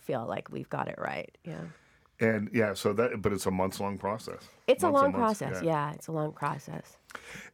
[0.00, 1.30] feel like we've got it right.
[1.44, 1.60] Yeah.
[2.18, 4.48] And yeah, so that, but it's a months long process.
[4.66, 5.62] It's a long months, process.
[5.62, 5.92] Yeah.
[5.92, 6.96] it's a long process.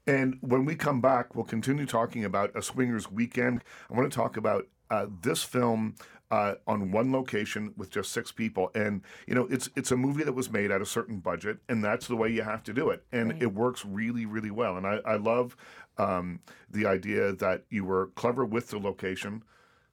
[0.06, 3.64] And when we come back, we'll continue talking about A Swingers Weekend.
[3.90, 5.96] I want to talk about uh, this film
[6.30, 8.70] uh, on one location with just six people.
[8.74, 11.82] And, you know, it's it's a movie that was made at a certain budget, and
[11.82, 13.04] that's the way you have to do it.
[13.12, 14.76] And it works really, really well.
[14.76, 15.56] And I, I love
[15.96, 19.42] um, the idea that you were clever with the location.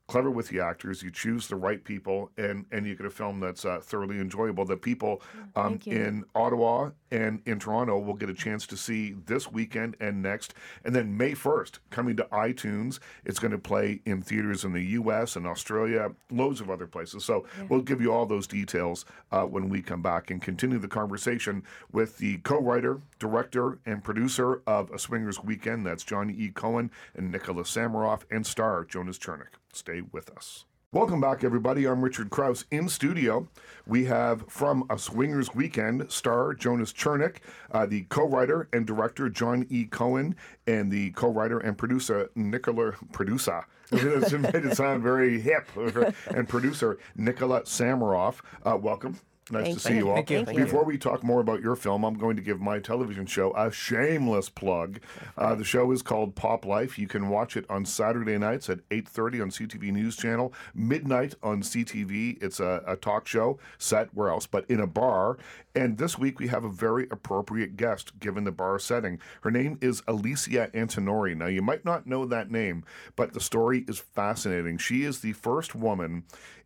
[0.07, 3.39] Clever with the actors, you choose the right people, and and you get a film
[3.39, 4.63] that's uh, thoroughly enjoyable.
[4.65, 5.21] That people
[5.55, 10.21] um, in Ottawa and in Toronto will get a chance to see this weekend and
[10.21, 10.53] next.
[10.83, 12.99] And then May 1st, coming to iTunes.
[13.23, 17.23] It's going to play in theaters in the US and Australia, loads of other places.
[17.23, 20.87] So we'll give you all those details uh, when we come back and continue the
[20.87, 25.85] conversation with the co writer, director, and producer of A Swingers Weekend.
[25.85, 26.49] That's Johnny E.
[26.49, 29.55] Cohen and Nicola Samaroff, and star Jonas Chernick.
[29.75, 30.65] Stay with us.
[30.93, 31.85] Welcome back, everybody.
[31.85, 32.63] I'm Richard Crouse.
[32.71, 33.49] In studio,
[33.85, 37.37] we have from A Swingers Weekend star Jonas Chernick,
[37.73, 39.83] uh, the co-writer and director John E.
[39.83, 43.65] Cohen, and the co-writer and producer Nicola producer.
[43.91, 45.67] It's made it sound very hip.
[46.27, 48.39] And producer Nicola Samaroff.
[48.63, 49.19] Uh, welcome.
[49.51, 49.97] Nice Thank to see you.
[49.97, 50.15] you all.
[50.15, 50.43] Thank you.
[50.43, 50.65] Thank you.
[50.65, 53.71] Before we talk more about your film, I'm going to give my television show a
[53.71, 54.99] shameless plug.
[55.37, 56.97] Uh, the show is called Pop Life.
[56.97, 61.61] You can watch it on Saturday nights at 8:30 on CTV News Channel, midnight on
[61.61, 62.41] CTV.
[62.41, 65.37] It's a, a talk show set where else but in a bar.
[65.75, 69.19] And this week we have a very appropriate guest given the bar setting.
[69.41, 71.35] Her name is Alicia Antinori.
[71.35, 72.85] Now you might not know that name,
[73.17, 74.77] but the story is fascinating.
[74.77, 76.23] She is the first woman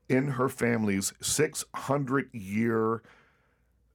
[0.08, 3.02] in her family's 600 year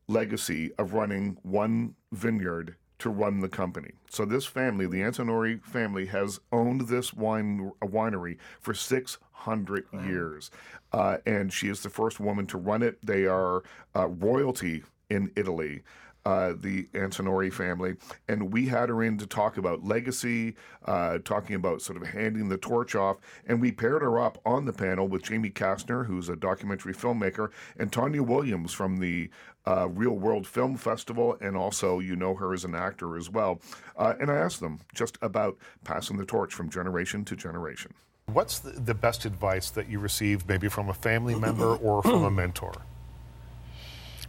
[0.09, 3.92] legacy of running one vineyard to run the company.
[4.11, 10.50] So this family, the Antinori family, has owned this wine winery for 600 years,
[10.92, 13.05] uh, and she is the first woman to run it.
[13.05, 13.62] They are
[13.94, 15.82] uh, royalty in Italy.
[16.26, 17.96] Uh, the Antinori family,
[18.28, 20.54] and we had her in to talk about legacy,
[20.86, 24.64] uh, talking about sort of handing the torch off, and we paired her up on
[24.64, 29.28] the panel with Jamie Kastner, who's a documentary filmmaker, and Tonya Williams from the
[29.66, 33.60] uh, Reel World Film Festival, and also you know her as an actor as well.
[33.98, 37.92] Uh, and I asked them just about passing the torch from generation to generation.
[38.32, 42.24] What's the, the best advice that you received, maybe from a family member or from
[42.24, 42.72] a mentor?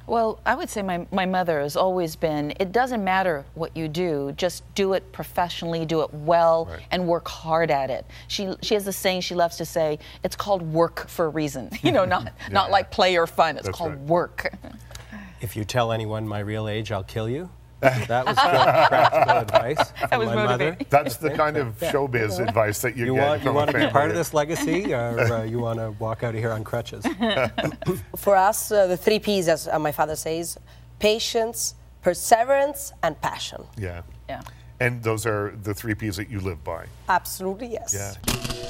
[0.08, 3.88] Well, I would say my, my mother has always been it doesn't matter what you
[3.88, 6.82] do, just do it professionally, do it well, Right.
[6.92, 8.06] and work hard at it.
[8.28, 11.70] She, she has this saying she loves to say it's called work for a reason.
[11.84, 14.00] You know, not, not like play or fun, it's That's called right.
[14.02, 14.54] work.
[15.42, 17.50] If you tell anyone my real age, I'll kill you.
[17.82, 20.78] That was good practical advice from was my mother.
[20.90, 23.88] That's the kind of showbiz advice that you, You get want you want to be
[23.88, 27.06] part of this legacy, or uh, you want to walk out of here on crutches?
[28.18, 30.58] For us, uh, the three P's, as uh, my father says
[31.00, 33.64] patience, perseverance, and passion.
[33.78, 34.02] Yeah.
[34.30, 34.42] Yeah.
[34.80, 36.86] And those are the three P's that you live by.
[37.08, 37.94] Absolutely, yes.
[37.94, 38.66] Yeah.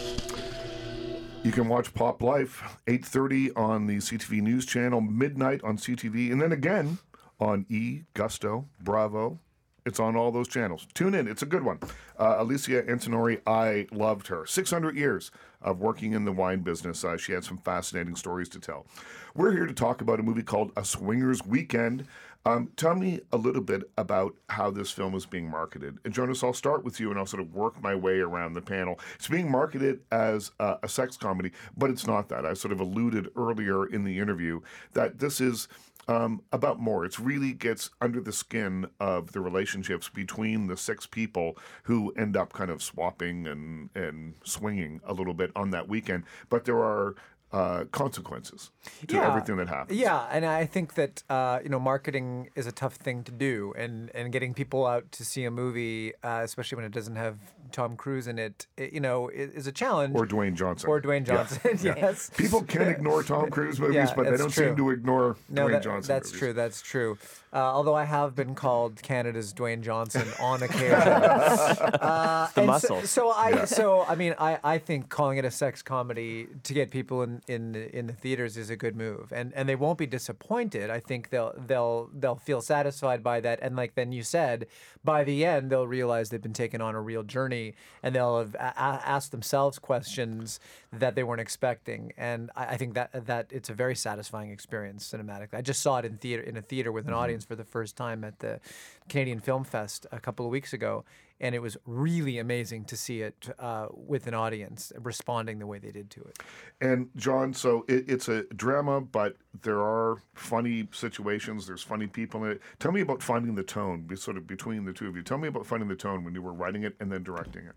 [1.44, 6.42] You can watch Pop Life 8:30 on the CTV News channel, midnight on CTV, and
[6.42, 6.98] then again
[7.40, 9.40] on E, Gusto, Bravo.
[9.86, 10.88] It's on all those channels.
[10.96, 11.80] Tune in; it's a good one.
[12.20, 14.46] Uh, Alicia Antinori, I loved her.
[14.46, 15.30] 600 years
[15.62, 17.04] of working in the wine business.
[17.04, 18.88] Uh, she had some fascinating stories to tell.
[19.36, 22.08] We're here to talk about a movie called A Swingers Weekend.
[22.48, 25.98] Um, tell me a little bit about how this film is being marketed.
[26.06, 28.62] And Jonas, I'll start with you and I'll sort of work my way around the
[28.62, 29.00] panel.
[29.16, 32.46] It's being marketed as a sex comedy, but it's not that.
[32.46, 34.62] I sort of alluded earlier in the interview
[34.94, 35.68] that this is
[36.08, 37.06] um, about more.
[37.06, 42.38] It really gets under the skin of the relationships between the six people who end
[42.38, 46.24] up kind of swapping and, and swinging a little bit on that weekend.
[46.50, 47.16] But there are
[47.56, 48.72] uh, consequences
[49.08, 49.98] to everything that happens.
[50.00, 53.74] Yeah, and I think that uh, you know marketing is a tough thing to do,
[53.78, 57.38] and and getting people out to see a movie, uh, especially when it doesn't have
[57.72, 60.14] Tom Cruise in it, it you know, i- is a challenge.
[60.16, 60.90] Or Dwayne Johnson.
[60.90, 61.36] Or Dwayne Yeah.
[61.36, 61.80] Johnson.
[62.04, 62.30] yes.
[62.38, 64.68] People can ignore Tom Cruise movies, Yeah, but they don't true.
[64.68, 66.08] seem to ignore No, Dwayne that- Johnson.
[66.16, 66.40] that's movies.
[66.40, 66.54] true.
[66.54, 67.18] That's true.
[67.52, 70.92] Uh, although I have been called Canada's Dwayne Johnson on occasion.
[71.02, 73.10] uh, the and muscles.
[73.10, 76.74] So, so I, so I mean, I, I think calling it a sex comedy to
[76.74, 79.76] get people in, in the- in the theaters is a good move, and and they
[79.76, 80.90] won't be disappointed.
[80.90, 84.68] I think they'll they'll they'll feel satisfied by that, and like then you said,
[85.04, 88.56] by the end they'll realize they've been taken on a real journey, and they'll have
[88.56, 90.60] a- asked themselves questions
[90.92, 95.12] that they weren't expecting, and I, I think that that it's a very satisfying experience
[95.12, 95.54] cinematically.
[95.56, 97.22] I just saw it in theater in a theater with an mm-hmm.
[97.22, 98.60] audience for the first time at the
[99.10, 101.06] Canadian Film Fest a couple of weeks ago,
[101.40, 105.80] and it was really amazing to see it uh, with an audience responding the way
[105.80, 106.40] they did to it.
[106.82, 111.68] And John, so it, it's a drama, but there are funny situations.
[111.68, 112.62] There's funny people in it.
[112.80, 115.24] Tell me about finding the tone, sort of between the two of you.
[115.24, 117.76] Tell me about finding the tone when you were writing it and then directing it.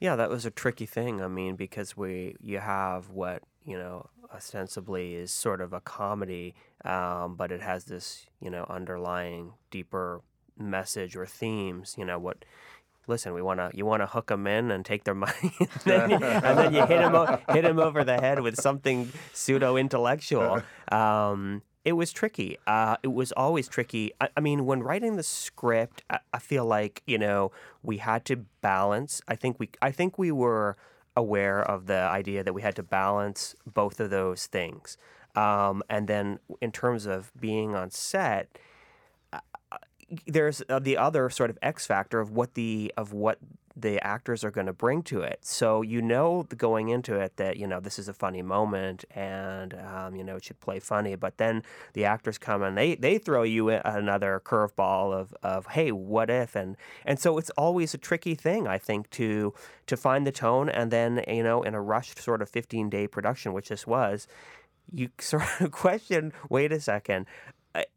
[0.00, 1.20] Yeah, that was a tricky thing.
[1.20, 6.54] I mean, because we you have what you know ostensibly is sort of a comedy,
[6.84, 10.22] um, but it has this you know underlying deeper
[10.58, 11.94] message or themes.
[11.98, 12.44] You know what?
[13.06, 15.70] Listen, we want to you want to hook them in and take their money, and,
[15.84, 19.76] then you, and then you hit them hit 'em over the head with something pseudo
[19.76, 20.62] intellectual.
[20.92, 22.58] Um, it was tricky.
[22.66, 24.12] Uh, it was always tricky.
[24.20, 28.24] I, I mean, when writing the script, I, I feel like you know we had
[28.26, 29.22] to balance.
[29.26, 30.76] I think we I think we were
[31.24, 34.96] aware of the idea that we had to balance both of those things.
[35.36, 38.58] Um, and then in terms of being on set,
[40.26, 43.38] there's uh, the other sort of X factor of what the of what
[43.82, 45.40] the actors are going to bring to it.
[45.42, 49.74] So you know going into it that you know this is a funny moment and
[49.74, 51.62] um, you know it should play funny, but then
[51.92, 56.54] the actors come and they they throw you another curveball of of hey what if
[56.54, 59.54] and and so it's always a tricky thing I think to
[59.86, 63.06] to find the tone and then you know in a rushed sort of 15 day
[63.06, 64.26] production which this was
[64.92, 67.26] you sort of question wait a second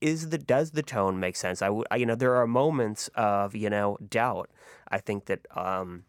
[0.01, 1.61] is the does the tone make sense?
[1.61, 4.49] I w- I- you know there are moments of you know doubt
[4.89, 6.03] i think that um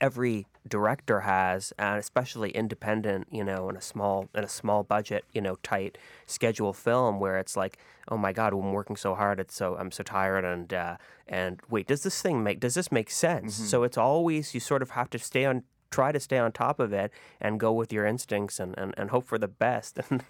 [0.00, 5.24] every director has and especially independent you know in a small in a small budget
[5.32, 7.78] you know tight schedule film where it's like
[8.08, 10.96] oh my god i'm working so hard it's so i'm so tired and uh
[11.28, 13.54] and wait does this thing make does this make sense?
[13.54, 16.80] So it's always you sort of have to stay on try to stay on top
[16.80, 19.98] of it and go with your instincts and and, and hope for the best.
[20.10, 20.22] And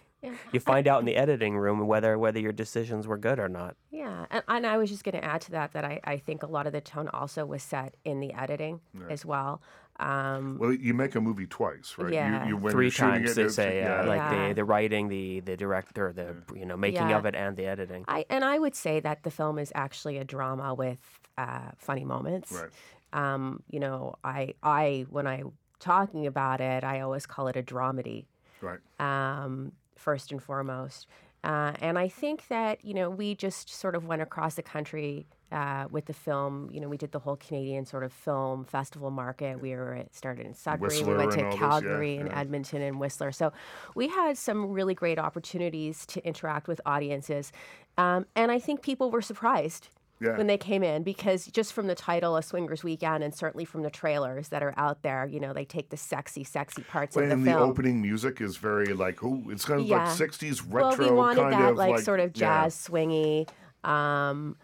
[0.53, 3.77] you find out in the editing room whether whether your decisions were good or not.
[3.91, 6.43] Yeah, and, and I was just going to add to that that I, I think
[6.43, 9.63] a lot of the tone also was set in the editing as well.
[10.01, 12.13] Um, Well, you make a movie twice, right?
[12.13, 12.43] Yeah.
[12.45, 14.03] You, you, when Three you're times it, they say, uh, yeah.
[14.09, 14.49] like Yeah.
[14.49, 17.19] the the writing, the the director, the you know making Yeah.
[17.19, 18.05] of it, and the editing.
[18.09, 20.99] I and I would say that the film is actually a drama with
[21.39, 22.51] uh, funny moments.
[22.53, 22.71] Right.
[23.13, 25.45] Um, you know, I I when I
[25.79, 28.25] talking about it, I always call it a dramedy.
[28.61, 28.81] right.
[28.99, 31.07] um, first and foremost.
[31.45, 35.27] Uh, and I think that, you know, we just sort of went across the country
[35.53, 36.71] uh, with the film.
[36.73, 39.61] You know, we did the whole Canadian sort of film festival market.
[39.61, 42.17] We were it started in Sudbury, Whistler we went to and all this, yeah, Calgary
[42.17, 42.41] and yeah.
[42.41, 43.31] Edmonton and Whistler.
[43.31, 43.53] So
[43.95, 47.53] we had some really great opportunities to interact with audiences.
[47.99, 49.91] Um, and I think people were surprised
[50.21, 50.37] Yeah.
[50.39, 53.83] when they came in because just from the title of Swingers Weekend and certainly from
[53.83, 57.25] the trailers that are out there, you know, they take the sexy, sexy parts of
[57.25, 60.05] and the the opening music is very like, oh, it's kind of Yeah.
[60.05, 62.63] like 60s retro well, we wanted kind that of like, sort of yeah.
[62.65, 63.49] jazz swingy,
[63.83, 64.57] um,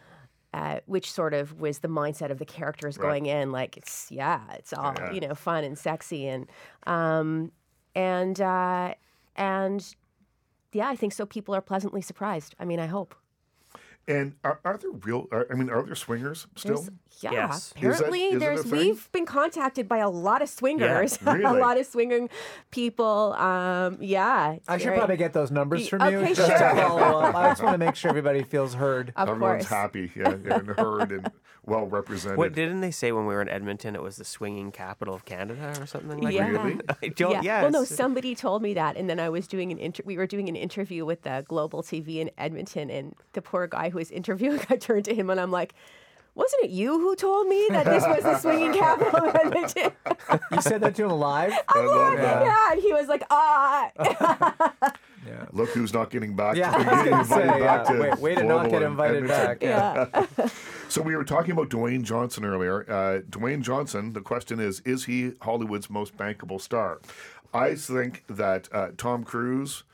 [0.54, 3.06] uh, which sort of was the mindset of the characters Right.
[3.08, 3.52] going in.
[3.52, 5.12] Like it's yeah, it's all Yeah.
[5.12, 6.46] you know, fun and sexy and
[6.86, 7.52] um,
[7.94, 8.94] and uh,
[9.36, 9.94] and
[10.72, 11.26] yeah, I think so.
[11.26, 12.54] People are pleasantly surprised.
[12.60, 13.14] I mean, I hope.
[14.08, 15.28] And are, are there real?
[15.30, 16.76] Are, I mean, are there swingers still?
[16.76, 16.90] There's-
[17.22, 17.56] yeah, Yes.
[17.56, 21.42] Is that- apparently is it there's we've been contacted by a lot of swingers, really?
[21.44, 22.30] a lot of swinging
[22.70, 23.34] people.
[23.34, 26.58] Um, yeah, I should very- probably get those numbers from you okay, just sure.
[26.58, 26.64] to.
[27.36, 29.12] I just want to make sure everybody feels heard.
[29.16, 29.68] Of Everyone's course.
[29.68, 31.30] happy, yeah, and heard and
[31.66, 32.38] well represented.
[32.38, 33.94] What didn't they say when we were in Edmonton?
[33.94, 36.52] It was the swinging capital of Canada or something like Yeah.
[36.52, 36.64] that.
[36.64, 36.80] Really?
[37.02, 37.62] I don't, yeah.
[37.62, 40.26] Well, no, somebody told me that, and then I was doing an inter- we were
[40.26, 44.10] doing an interview with the Global TV in Edmonton, and the poor guy who was
[44.10, 45.74] interviewing, I turned to him and I'm like,
[46.34, 49.92] "Wasn't it you who told me that this was the swinging capital of Edmonton?"
[50.52, 51.52] You said that to him live?
[51.68, 52.44] I love that.
[52.44, 53.90] yeah, and he was like, "Ah."
[55.26, 55.44] Yeah.
[55.52, 56.56] Look who's not getting back.
[56.56, 57.92] Yeah, to, I was invited say, back yeah.
[57.94, 59.58] to Wait- way to not get invited Edmonton.
[59.58, 59.62] back.
[60.38, 60.48] yeah.
[60.88, 62.90] So we were talking about Dwayne Johnson earlier.
[62.90, 64.14] Uh, Dwayne Johnson.
[64.14, 67.00] The question is: Is he Hollywood's most bankable star?
[67.52, 69.84] I think that uh, Tom Cruise,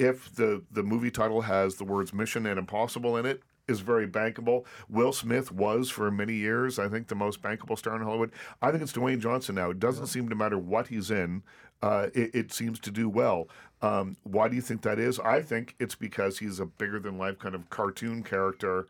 [0.00, 4.08] if the the movie title has the words "Mission" and "Impossible" in it, is very
[4.08, 4.64] bankable.
[4.88, 8.32] Will Smith was for many years, I think, the most bankable star in Hollywood.
[8.62, 9.70] I think it's Dwayne Johnson now.
[9.70, 11.42] It doesn't seem to matter what he's in.
[11.82, 13.48] Uh, it, it seems to do well.
[13.80, 15.18] Um, why do you think that is?
[15.20, 18.86] I think it's because he's a bigger than life kind of cartoon character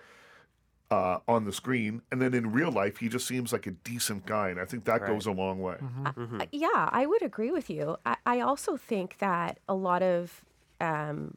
[0.90, 4.26] uh, on the screen, and then in real life, he just seems like a decent
[4.26, 5.76] guy, and I think that goes a long way.
[6.04, 7.96] Uh, yeah, I would agree with you.
[8.04, 10.44] I, I also think that a lot of
[10.80, 11.34] um,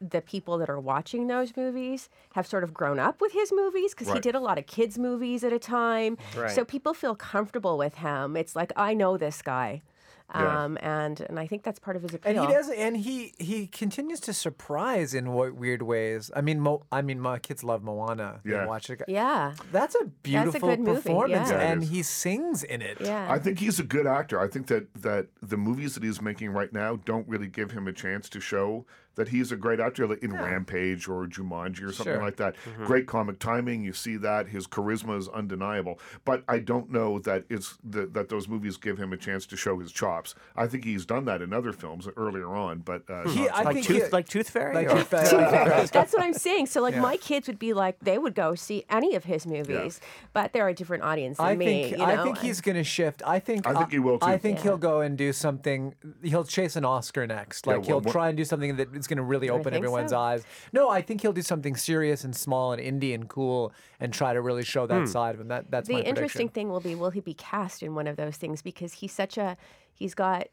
[0.00, 3.94] the people that are watching those movies have sort of grown up with his movies
[3.94, 6.18] because he did a lot of kids' movies at a time.
[6.50, 8.36] So people feel comfortable with him.
[8.36, 9.82] It's like, I know this guy.
[10.34, 10.64] Yeah.
[10.64, 12.38] Um, and, and I think that's part of his appeal.
[12.38, 16.30] And he does, and he he continues to surprise in what weird ways.
[16.34, 18.40] I mean, Mo, I mean, my kids love Moana.
[18.44, 18.66] They Yeah.
[18.66, 19.02] watch it.
[19.08, 19.52] Yeah.
[19.72, 21.58] That's a beautiful good movie, performance, yeah.
[21.58, 22.98] Yeah, and he sings in it.
[23.00, 23.26] Yeah.
[23.30, 24.40] I think he's a good actor.
[24.40, 27.86] I think that that the movies that he's making right now don't really give him
[27.86, 31.92] a chance to show that he's a great actor, like in Rampage or Jumanji or
[31.92, 32.22] something Sure.
[32.22, 32.56] like that.
[32.64, 32.84] Mm-hmm.
[32.86, 33.82] Great comic timing.
[33.84, 35.98] You see that his charisma is undeniable.
[36.24, 39.56] But I don't know that it's the, that those movies give him a chance to
[39.56, 40.34] show his chops.
[40.56, 43.62] I think he's done that in other films earlier on, but uh, He- not I
[43.64, 44.74] like think tooth, he- like Tooth Fairy.
[44.74, 45.86] Like or- Tooth Fairy.
[45.92, 46.66] That's what I'm saying.
[46.66, 47.00] So, like, Yeah.
[47.02, 50.00] my kids would be like, they would go see any of his movies,
[50.32, 51.66] but they're a different audience than I me.
[51.66, 53.22] think you I think he's going to shift.
[53.26, 54.62] I think I think he will, I think Yeah.
[54.64, 55.94] he'll go and do something.
[56.22, 57.66] He'll chase an Oscar next.
[57.66, 59.52] Yeah, Like he'll well, what- try and do something that is going to really I
[59.52, 60.18] open everyone's so.
[60.18, 60.44] eyes.
[60.72, 64.32] No, I think he'll do something serious and small and indie and cool and try
[64.32, 65.06] to really show that hmm.
[65.06, 65.48] side of him.
[65.48, 66.48] That that's the my interesting prediction.
[66.48, 69.36] thing will be will he be cast in one of those things because he's such
[69.38, 69.56] a
[69.94, 70.48] he's got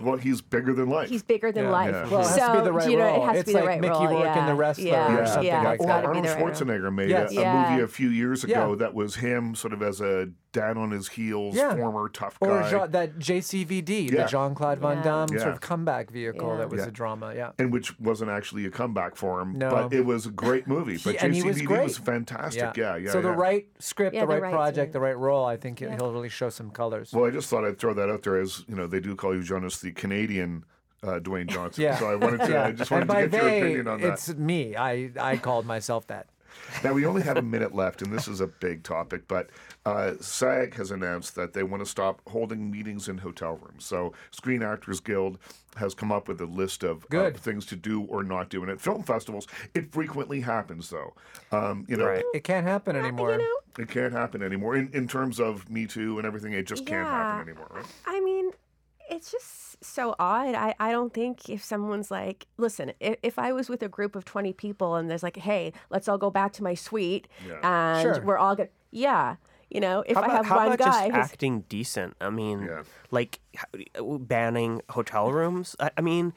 [0.00, 1.08] well, he's bigger than life.
[1.08, 1.70] he's bigger than Yeah.
[1.70, 1.90] life.
[1.92, 2.08] Yeah.
[2.08, 3.22] Well, it has so to be the right you know, role.
[3.22, 4.08] it has it's to be the like right Mickey role.
[4.08, 4.40] Rourke yeah.
[4.40, 5.16] in The Wrestler yeah.
[5.16, 5.62] or something yeah.
[5.62, 6.50] like it's or gotta Arnold the right role.
[6.50, 7.32] Schwarzenegger made Yes.
[7.32, 7.70] a, a Yeah.
[7.70, 8.62] movie a few years Yeah.
[8.62, 11.76] ago that was him sort of as a down on his heels, Yeah.
[11.76, 12.70] former tough Or guy.
[12.70, 14.22] Jean, that JCVD, Yeah.
[14.22, 15.38] the Jean Claude Van Damme Yeah.
[15.40, 16.56] sort of comeback vehicle Yeah.
[16.58, 16.86] that was Yeah.
[16.88, 17.34] a drama.
[17.34, 17.50] Yeah.
[17.58, 19.70] and which wasn't actually a comeback for him, No.
[19.70, 20.98] but it was a great movie.
[21.04, 21.84] But and he was JCVD great.
[21.84, 22.76] was fantastic.
[22.76, 23.10] Yeah, yeah.
[23.10, 23.34] so the yeah.
[23.34, 24.92] right script, Yeah, the the right right project, thing.
[24.92, 25.94] the right role, I think Yeah.
[25.96, 27.12] he'll really show some colors.
[27.12, 29.34] Well, I just thought I'd throw that out there as you know they do call
[29.34, 30.64] you Jonas the Canadian
[31.02, 31.84] uh, Dwayne Johnson.
[31.84, 31.96] Yeah.
[31.96, 32.60] So I wanted to.
[32.64, 34.14] I just wanted to get your opinion on that.
[34.14, 34.74] it's me.
[34.74, 36.26] I I called myself that.
[36.84, 39.28] Now we only have a minute left, and this is a big topic.
[39.28, 39.50] But
[39.84, 43.84] uh, SAG has announced that they want to stop holding meetings in hotel rooms.
[43.84, 45.38] So Screen Actors Guild
[45.76, 47.36] has come up with a list of, of Good.
[47.36, 48.62] things to do or not do.
[48.62, 51.14] And at film festivals, it frequently happens, though.
[51.52, 52.24] Um, you know, Right.
[52.34, 53.32] It can't happen anymore.
[53.32, 56.52] You know, it can't happen anymore in, in terms of Me Too and everything.
[56.52, 57.84] It just can't happen anymore, right?
[58.06, 58.50] I mean,
[59.10, 60.54] it's just so odd.
[60.54, 64.16] I, I don't think if someone's like, listen, if, if I was with a group
[64.16, 67.60] of 20 people and there's like, hey, let's all go back to my suite yeah.
[67.62, 68.24] and Sure.
[68.24, 68.68] we're all good.
[68.90, 69.36] Yeah.
[69.70, 72.16] You know, if How I about, have how one about guy just who's acting decent?
[72.20, 72.82] I mean, Yeah.
[73.10, 73.38] like
[74.00, 75.76] banning hotel rooms.
[75.78, 76.32] I, I mean,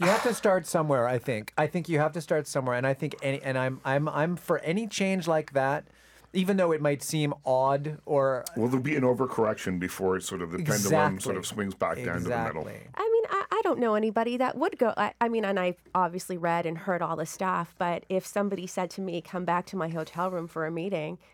[0.00, 1.06] You have to start somewhere.
[1.08, 1.52] I think.
[1.56, 4.36] I think you have to start somewhere, and I think any, and I'm I'm I'm
[4.36, 5.86] for any change like that,
[6.34, 10.50] even though it might seem odd or Will there be an overcorrection before sort of
[10.52, 12.66] the pendulum sort of swings back down to the middle?
[12.68, 14.92] I mean, I, I don't know anybody that would go.
[14.96, 18.66] I, I mean, and I've obviously read and heard all the stuff, but if somebody
[18.66, 21.33] said to me, come back to my hotel room for a meeting, I-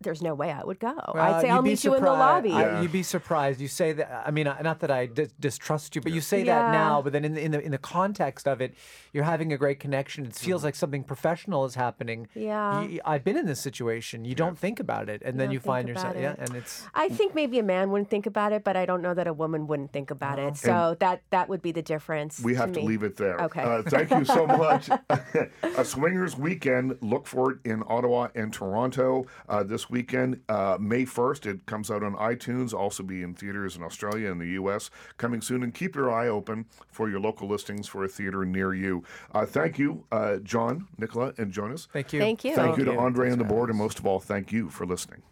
[0.00, 0.94] there's no way I would go.
[1.14, 2.52] I'd say I'll be meet you in the surprised- lobby.
[2.52, 3.60] I- you'd be surprised.
[3.60, 4.22] You say that.
[4.26, 5.08] I mean, uh, not that I
[5.40, 6.62] distrust you, but you say Yeah.
[6.62, 7.02] that now.
[7.02, 8.74] But then in the, in the in the context of it,
[9.12, 10.24] you're having a great connection.
[10.24, 10.46] It Mm-hmm.
[10.46, 12.28] feels like something professional is happening.
[12.34, 12.82] Yeah.
[12.82, 14.24] You- I've been in this situation.
[14.24, 16.12] You don't think about it, and then you find yourself.
[16.12, 16.86] about Yeah, and it's.
[16.94, 19.32] I think maybe a man wouldn't think about it, but I don't know that a
[19.32, 20.56] woman wouldn't think about it.
[20.56, 22.40] So that that would be the difference.
[22.40, 22.86] We have to me.
[22.86, 23.38] leave it there.
[23.40, 23.62] Okay.
[23.62, 24.88] Uh, thank you so much.
[25.62, 26.96] a swingers weekend.
[27.00, 31.46] Look for it in Ottawa and Toronto uh, this weekend, uh, May 1st.
[31.46, 34.90] It comes out on iTunes, also be in theaters in Australia and the U.S.
[35.16, 35.62] coming soon.
[35.62, 39.04] And keep your eye open for your local listings for a theater near you.
[39.32, 41.88] Uh, thank you, uh, John, Nicola, and Jonas.
[41.92, 42.20] Thank you.
[42.20, 42.54] Thank you.
[42.54, 42.98] Thank you to.
[42.98, 45.22] Andre and the board, and most of all, thank you for listening.